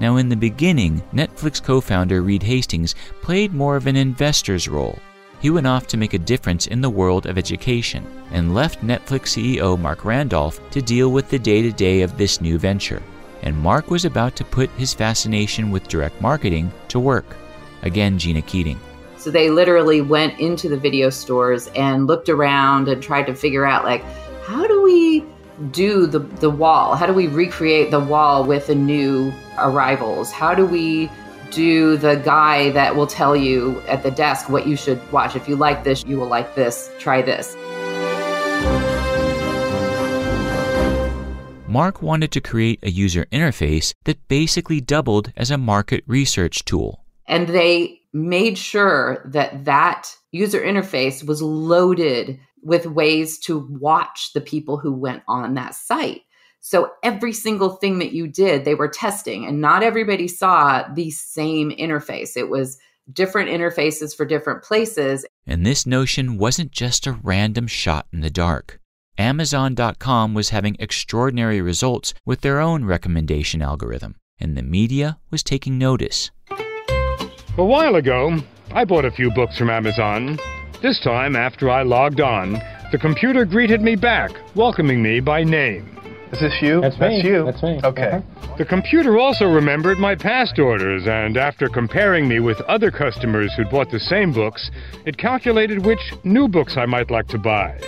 Now, 0.00 0.16
in 0.16 0.28
the 0.28 0.36
beginning, 0.36 1.02
Netflix 1.14 1.62
co 1.62 1.80
founder 1.80 2.22
Reed 2.22 2.42
Hastings 2.42 2.96
played 3.22 3.54
more 3.54 3.76
of 3.76 3.86
an 3.86 3.96
investor's 3.96 4.66
role. 4.66 4.98
He 5.40 5.50
went 5.50 5.68
off 5.68 5.86
to 5.88 5.96
make 5.96 6.14
a 6.14 6.18
difference 6.18 6.66
in 6.66 6.80
the 6.80 6.90
world 6.90 7.26
of 7.26 7.38
education 7.38 8.04
and 8.32 8.54
left 8.54 8.84
Netflix 8.84 9.36
CEO 9.36 9.78
Marc 9.78 10.04
Randolph 10.04 10.58
to 10.70 10.82
deal 10.82 11.12
with 11.12 11.30
the 11.30 11.38
day 11.38 11.62
to 11.62 11.70
day 11.70 12.02
of 12.02 12.18
this 12.18 12.40
new 12.40 12.58
venture 12.58 13.02
and 13.42 13.56
Marc 13.58 13.90
was 13.90 14.04
about 14.04 14.36
to 14.36 14.44
put 14.44 14.70
his 14.70 14.94
fascination 14.94 15.70
with 15.70 15.88
direct 15.88 16.20
marketing 16.20 16.70
to 16.88 17.00
work. 17.00 17.36
Again, 17.82 18.18
Gina 18.18 18.42
Keating. 18.42 18.78
So 19.16 19.30
they 19.30 19.50
literally 19.50 20.00
went 20.00 20.38
into 20.38 20.68
the 20.68 20.76
video 20.76 21.10
stores 21.10 21.68
and 21.74 22.06
looked 22.06 22.28
around 22.28 22.88
and 22.88 23.02
tried 23.02 23.26
to 23.26 23.34
figure 23.34 23.66
out 23.66 23.84
like 23.84 24.04
do 25.68 26.06
the 26.06 26.18
the 26.18 26.50
wall? 26.50 26.94
How 26.94 27.06
do 27.06 27.12
we 27.12 27.26
recreate 27.26 27.90
the 27.90 28.00
wall 28.00 28.44
with 28.44 28.68
the 28.68 28.74
new 28.74 29.32
arrivals? 29.58 30.32
How 30.32 30.54
do 30.54 30.64
we 30.64 31.10
do 31.50 31.96
the 31.96 32.16
guy 32.16 32.70
that 32.70 32.96
will 32.96 33.06
tell 33.06 33.36
you 33.36 33.80
at 33.86 34.02
the 34.02 34.10
desk 34.10 34.48
what 34.48 34.66
you 34.66 34.76
should 34.76 35.00
watch? 35.12 35.36
If 35.36 35.48
you 35.48 35.56
like 35.56 35.84
this, 35.84 36.04
you 36.04 36.18
will 36.18 36.28
like 36.28 36.54
this. 36.54 36.90
Try 36.98 37.22
this. 37.22 37.56
Marc 41.66 42.02
wanted 42.02 42.32
to 42.32 42.40
create 42.40 42.80
a 42.82 42.90
user 42.90 43.26
interface 43.26 43.92
that 44.04 44.26
basically 44.28 44.80
doubled 44.80 45.32
as 45.36 45.50
a 45.50 45.58
market 45.58 46.02
research 46.06 46.64
tool. 46.64 47.04
And 47.28 47.48
they 47.48 48.00
made 48.12 48.58
sure 48.58 49.22
that 49.26 49.66
that 49.66 50.10
user 50.32 50.60
interface 50.60 51.24
was 51.24 51.40
loaded 51.42 52.40
with 52.62 52.86
ways 52.86 53.38
to 53.40 53.66
watch 53.70 54.32
the 54.34 54.40
people 54.40 54.78
who 54.78 54.92
went 54.92 55.22
on 55.28 55.54
that 55.54 55.74
site. 55.74 56.22
So 56.60 56.92
every 57.02 57.32
single 57.32 57.70
thing 57.70 57.98
that 58.00 58.12
you 58.12 58.26
did, 58.28 58.64
they 58.64 58.74
were 58.74 58.88
testing, 58.88 59.46
and 59.46 59.60
not 59.60 59.82
everybody 59.82 60.28
saw 60.28 60.86
the 60.92 61.10
same 61.10 61.70
interface. 61.70 62.36
It 62.36 62.50
was 62.50 62.78
different 63.10 63.50
interfaces 63.50 64.14
for 64.14 64.26
different 64.26 64.62
places. 64.62 65.24
And 65.46 65.64
this 65.64 65.86
notion 65.86 66.36
wasn't 66.36 66.70
just 66.70 67.06
a 67.06 67.12
random 67.12 67.66
shot 67.66 68.06
in 68.12 68.20
the 68.20 68.30
dark. 68.30 68.78
Amazon.com 69.16 70.34
was 70.34 70.50
having 70.50 70.76
extraordinary 70.78 71.60
results 71.60 72.14
with 72.24 72.42
their 72.42 72.60
own 72.60 72.84
recommendation 72.84 73.62
algorithm, 73.62 74.16
and 74.38 74.56
the 74.56 74.62
media 74.62 75.18
was 75.30 75.42
taking 75.42 75.78
notice. 75.78 76.30
A 77.58 77.64
while 77.64 77.96
ago, 77.96 78.38
I 78.72 78.84
bought 78.84 79.04
a 79.04 79.10
few 79.10 79.30
books 79.30 79.58
from 79.58 79.70
Amazon. 79.70 80.38
This 80.82 80.98
time, 81.00 81.36
after 81.36 81.68
I 81.68 81.82
logged 81.82 82.22
on, 82.22 82.54
the 82.90 82.96
computer 82.96 83.44
greeted 83.44 83.82
me 83.82 83.96
back, 83.96 84.30
welcoming 84.54 85.02
me 85.02 85.20
by 85.20 85.44
name. 85.44 86.00
Is 86.32 86.40
this 86.40 86.54
you? 86.62 86.80
That's 86.80 86.98
me. 86.98 87.16
That's 87.16 87.24
you. 87.24 87.44
That's 87.44 87.62
me. 87.62 87.80
Okay. 87.84 88.12
Uh-huh. 88.12 88.56
The 88.56 88.64
computer 88.64 89.18
also 89.18 89.46
remembered 89.46 89.98
my 89.98 90.14
past 90.14 90.58
orders, 90.58 91.06
and 91.06 91.36
after 91.36 91.68
comparing 91.68 92.26
me 92.26 92.40
with 92.40 92.60
other 92.62 92.90
customers 92.90 93.52
who'd 93.54 93.68
bought 93.68 93.90
the 93.90 94.00
same 94.00 94.32
books, 94.32 94.70
it 95.04 95.18
calculated 95.18 95.84
which 95.84 96.00
new 96.24 96.48
books 96.48 96.78
I 96.78 96.86
might 96.86 97.10
like 97.10 97.26
to 97.28 97.38
buy. 97.38 97.78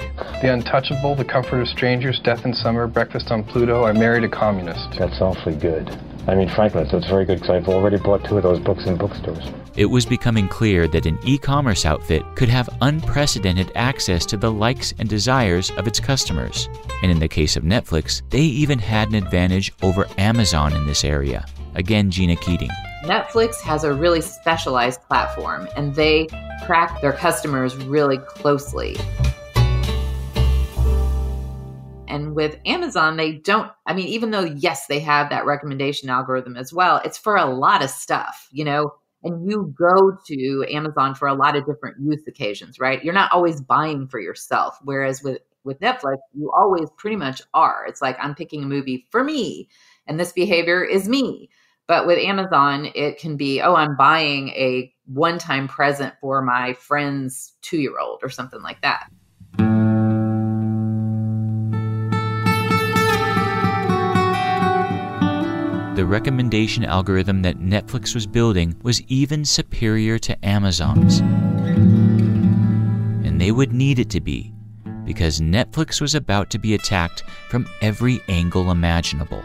The 0.42 0.52
Untouchable, 0.52 1.14
The 1.14 1.24
Comfort 1.24 1.62
of 1.62 1.68
Strangers, 1.68 2.20
Death 2.22 2.44
in 2.44 2.52
Summer, 2.52 2.86
Breakfast 2.86 3.30
on 3.30 3.42
Pluto, 3.42 3.84
I 3.84 3.92
Married 3.92 4.24
a 4.24 4.28
Communist. 4.28 4.98
That's 4.98 5.20
awfully 5.22 5.56
good. 5.56 5.88
I 6.28 6.34
mean, 6.34 6.50
frankly, 6.50 6.84
that's 6.90 7.08
very 7.08 7.24
good 7.24 7.40
because 7.40 7.50
I've 7.50 7.68
already 7.68 7.96
bought 7.96 8.24
two 8.28 8.36
of 8.36 8.42
those 8.42 8.60
books 8.60 8.86
in 8.86 8.98
bookstores. 8.98 9.50
It 9.74 9.86
was 9.86 10.04
becoming 10.04 10.48
clear 10.48 10.86
that 10.88 11.06
an 11.06 11.18
e 11.24 11.38
commerce 11.38 11.86
outfit 11.86 12.22
could 12.36 12.50
have 12.50 12.68
unprecedented 12.82 13.72
access 13.74 14.26
to 14.26 14.36
the 14.36 14.52
likes 14.52 14.92
and 14.98 15.08
desires 15.08 15.70
of 15.78 15.86
its 15.86 15.98
customers. 15.98 16.68
And 17.02 17.10
in 17.10 17.18
the 17.18 17.28
case 17.28 17.56
of 17.56 17.62
Netflix, 17.62 18.20
they 18.28 18.42
even 18.42 18.78
had 18.78 19.08
an 19.08 19.14
advantage 19.14 19.72
over 19.82 20.06
Amazon 20.18 20.74
in 20.74 20.86
this 20.86 21.04
area. 21.04 21.46
Again, 21.74 22.10
Gina 22.10 22.36
Keating. 22.36 22.68
Netflix 23.04 23.62
has 23.62 23.82
a 23.82 23.94
really 23.94 24.20
specialized 24.20 25.00
platform 25.04 25.66
and 25.74 25.94
they 25.94 26.26
track 26.66 27.00
their 27.00 27.14
customers 27.14 27.74
really 27.76 28.18
closely. 28.18 28.94
And 32.08 32.34
with 32.34 32.58
Amazon, 32.66 33.16
they 33.16 33.32
don't, 33.32 33.72
I 33.86 33.94
mean, 33.94 34.08
even 34.08 34.32
though, 34.32 34.44
yes, 34.44 34.86
they 34.86 35.00
have 35.00 35.30
that 35.30 35.46
recommendation 35.46 36.10
algorithm 36.10 36.58
as 36.58 36.74
well, 36.74 37.00
it's 37.06 37.16
for 37.16 37.36
a 37.36 37.46
lot 37.46 37.82
of 37.82 37.88
stuff, 37.88 38.48
you 38.52 38.66
know? 38.66 38.92
And 39.24 39.48
you 39.48 39.74
go 39.78 40.18
to 40.26 40.66
Amazon 40.68 41.14
for 41.14 41.28
a 41.28 41.34
lot 41.34 41.56
of 41.56 41.64
different 41.64 41.96
use 42.00 42.22
occasions, 42.26 42.78
right? 42.80 43.02
You're 43.04 43.14
not 43.14 43.30
always 43.32 43.60
buying 43.60 44.08
for 44.08 44.20
yourself. 44.20 44.78
Whereas 44.82 45.22
with, 45.22 45.38
with 45.64 45.78
Netflix, 45.80 46.16
you 46.34 46.50
always 46.56 46.88
pretty 46.96 47.16
much 47.16 47.40
are. 47.54 47.84
It's 47.86 48.02
like, 48.02 48.16
I'm 48.20 48.34
picking 48.34 48.64
a 48.64 48.66
movie 48.66 49.06
for 49.10 49.22
me, 49.22 49.68
and 50.06 50.18
this 50.18 50.32
behavior 50.32 50.84
is 50.84 51.08
me. 51.08 51.50
But 51.86 52.06
with 52.06 52.18
Amazon, 52.18 52.90
it 52.94 53.18
can 53.18 53.36
be, 53.36 53.60
oh, 53.60 53.74
I'm 53.74 53.96
buying 53.96 54.48
a 54.50 54.92
one 55.06 55.38
time 55.38 55.68
present 55.68 56.14
for 56.20 56.42
my 56.42 56.72
friend's 56.74 57.52
two 57.62 57.78
year 57.78 57.98
old 57.98 58.20
or 58.22 58.30
something 58.30 58.62
like 58.62 58.80
that. 58.82 59.08
The 65.94 66.06
recommendation 66.06 66.86
algorithm 66.86 67.42
that 67.42 67.58
Netflix 67.58 68.14
was 68.14 68.26
building 68.26 68.74
was 68.82 69.02
even 69.08 69.44
superior 69.44 70.18
to 70.20 70.42
Amazon's. 70.42 71.20
And 73.26 73.38
they 73.38 73.52
would 73.52 73.74
need 73.74 73.98
it 73.98 74.08
to 74.10 74.20
be, 74.22 74.54
because 75.04 75.40
Netflix 75.40 76.00
was 76.00 76.14
about 76.14 76.48
to 76.48 76.58
be 76.58 76.72
attacked 76.72 77.24
from 77.50 77.68
every 77.82 78.22
angle 78.28 78.70
imaginable. 78.70 79.44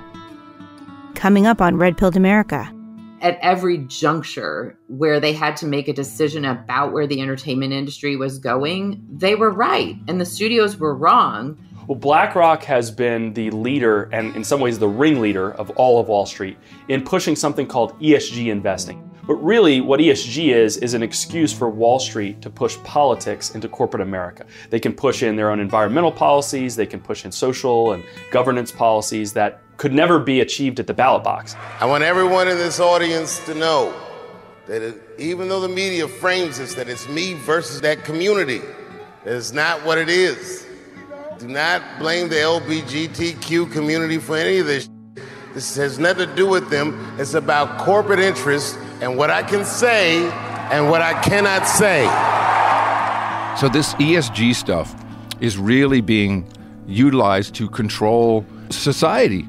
Coming 1.16 1.46
up 1.46 1.62
on 1.62 1.76
Red 1.76 1.98
Pilled 1.98 2.16
America. 2.16 2.74
At 3.20 3.38
every 3.42 3.80
juncture 3.80 4.80
where 4.88 5.20
they 5.20 5.34
had 5.34 5.58
to 5.58 5.66
make 5.66 5.90
a 5.90 5.94
decision 5.94 6.46
about 6.46 6.94
where 6.94 7.08
the 7.08 7.20
entertainment 7.20 7.74
industry 7.74 8.16
was 8.16 8.40
going, 8.40 9.06
they 9.12 9.36
were 9.36 9.52
right 9.52 9.98
and 10.08 10.22
the 10.22 10.26
studios 10.26 10.78
were 10.78 10.96
wrong. 10.96 11.62
Well, 11.88 11.98
BlackRock 11.98 12.64
has 12.64 12.92
been 12.92 13.34
the 13.34 13.50
leader 13.52 14.10
and, 14.12 14.36
in 14.36 14.44
some 14.44 14.60
ways, 14.60 14.78
the 14.78 14.90
ringleader 14.90 15.54
of 15.54 15.70
all 15.72 16.02
of 16.02 16.10
Wall 16.10 16.26
Street 16.26 16.58
in 16.90 17.02
pushing 17.02 17.34
something 17.34 17.66
called 17.66 17.98
ESG 18.02 18.48
investing. 18.48 19.10
But 19.26 19.36
really, 19.36 19.80
what 19.80 20.02
ESG 20.02 20.54
is, 20.54 20.76
is 20.76 20.94
an 20.94 21.02
excuse 21.02 21.54
for 21.54 21.70
Wall 21.70 21.98
Street 22.00 22.42
to 22.42 22.50
push 22.50 22.76
politics 22.84 23.56
into 23.56 23.70
corporate 23.70 24.02
America. 24.02 24.46
They 24.70 24.82
can 24.82 24.92
push 24.92 25.24
in 25.24 25.38
their 25.38 25.50
own 25.50 25.62
environmental 25.62 26.12
policies, 26.12 26.76
they 26.76 26.86
can 26.86 27.00
push 27.00 27.24
in 27.24 27.32
social 27.32 27.94
and 27.94 28.04
governance 28.32 28.70
policies 28.70 29.32
that 29.34 29.62
could 29.78 29.94
never 29.94 30.20
be 30.20 30.42
achieved 30.42 30.82
at 30.82 30.88
the 30.88 30.94
ballot 30.94 31.24
box. 31.24 31.56
I 31.80 31.86
want 31.86 32.04
everyone 32.04 32.50
in 32.50 32.58
this 32.58 32.82
audience 32.82 33.40
to 33.46 33.54
know 33.54 33.94
that 34.66 34.82
it, 34.82 35.02
even 35.18 35.48
though 35.48 35.62
the 35.62 35.70
media 35.70 36.06
frames 36.10 36.58
this, 36.58 36.74
that 36.74 36.90
it's 36.90 37.08
me 37.08 37.36
versus 37.36 37.80
that 37.80 38.04
community, 38.04 38.60
is 39.24 39.54
not 39.54 39.86
what 39.86 39.98
it 39.98 40.10
is. 40.10 40.67
Do 41.40 41.48
not 41.48 41.84
blame 42.00 42.30
the 42.30 42.36
LGBTQ 42.36 43.72
community 43.72 44.18
for 44.18 44.38
any 44.38 44.58
of 44.58 44.66
this. 44.66 44.90
This 45.54 45.76
has 45.76 46.00
nothing 46.00 46.28
to 46.28 46.36
do 46.36 46.48
with 46.48 46.72
them. 46.72 47.16
It's 47.20 47.36
about 47.36 47.78
corporate 47.78 48.20
interests 48.20 48.76
and 49.02 49.18
what 49.18 49.30
I 49.30 49.44
can 49.44 49.64
say 49.64 50.28
and 50.72 50.90
what 50.90 51.02
I 51.02 51.14
cannot 51.22 51.68
say. 51.68 52.06
So, 53.60 53.70
this 53.70 53.94
ESG 53.96 54.56
stuff 54.56 54.96
is 55.40 55.60
really 55.60 56.02
being 56.02 56.52
utilized 56.88 57.54
to 57.56 57.70
control 57.70 58.44
society. 58.72 59.48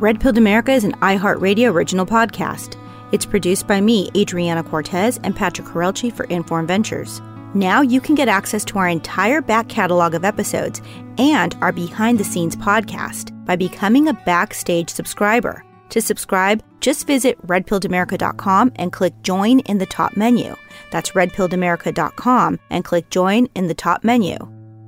Red 0.00 0.20
Pilled 0.20 0.38
America 0.38 0.72
is 0.72 0.84
an 0.84 0.92
iHeartRadio 1.00 1.70
original 1.70 2.06
podcast. 2.06 2.78
It's 3.12 3.26
produced 3.26 3.66
by 3.66 3.82
me, 3.82 4.10
Adriana 4.16 4.62
Cortez, 4.62 5.20
and 5.22 5.36
Patrick 5.36 5.66
Courrielche 5.66 6.10
for 6.12 6.24
Inform 6.24 6.66
Ventures. 6.66 7.20
Now 7.54 7.82
you 7.82 8.00
can 8.00 8.14
get 8.14 8.28
access 8.28 8.64
to 8.66 8.78
our 8.78 8.88
entire 8.88 9.42
back 9.42 9.68
catalog 9.68 10.14
of 10.14 10.24
episodes 10.24 10.80
and 11.18 11.54
our 11.60 11.72
behind 11.72 12.18
the 12.18 12.24
scenes 12.24 12.56
podcast 12.56 13.32
by 13.44 13.56
becoming 13.56 14.08
a 14.08 14.14
backstage 14.14 14.88
subscriber. 14.88 15.64
To 15.90 16.00
subscribe, 16.00 16.62
just 16.80 17.06
visit 17.06 17.40
redpilledamerica.com 17.46 18.72
and 18.76 18.92
click 18.92 19.12
join 19.22 19.60
in 19.60 19.78
the 19.78 19.86
top 19.86 20.16
menu. 20.16 20.56
That's 20.90 21.10
redpilledamerica.com 21.10 22.58
and 22.70 22.84
click 22.84 23.10
join 23.10 23.48
in 23.54 23.68
the 23.68 23.74
top 23.74 24.02
menu. 24.02 24.36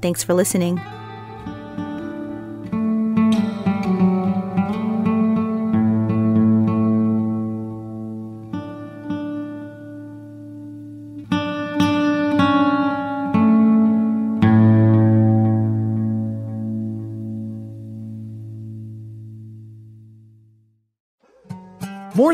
Thanks 0.00 0.24
for 0.24 0.32
listening. 0.32 0.80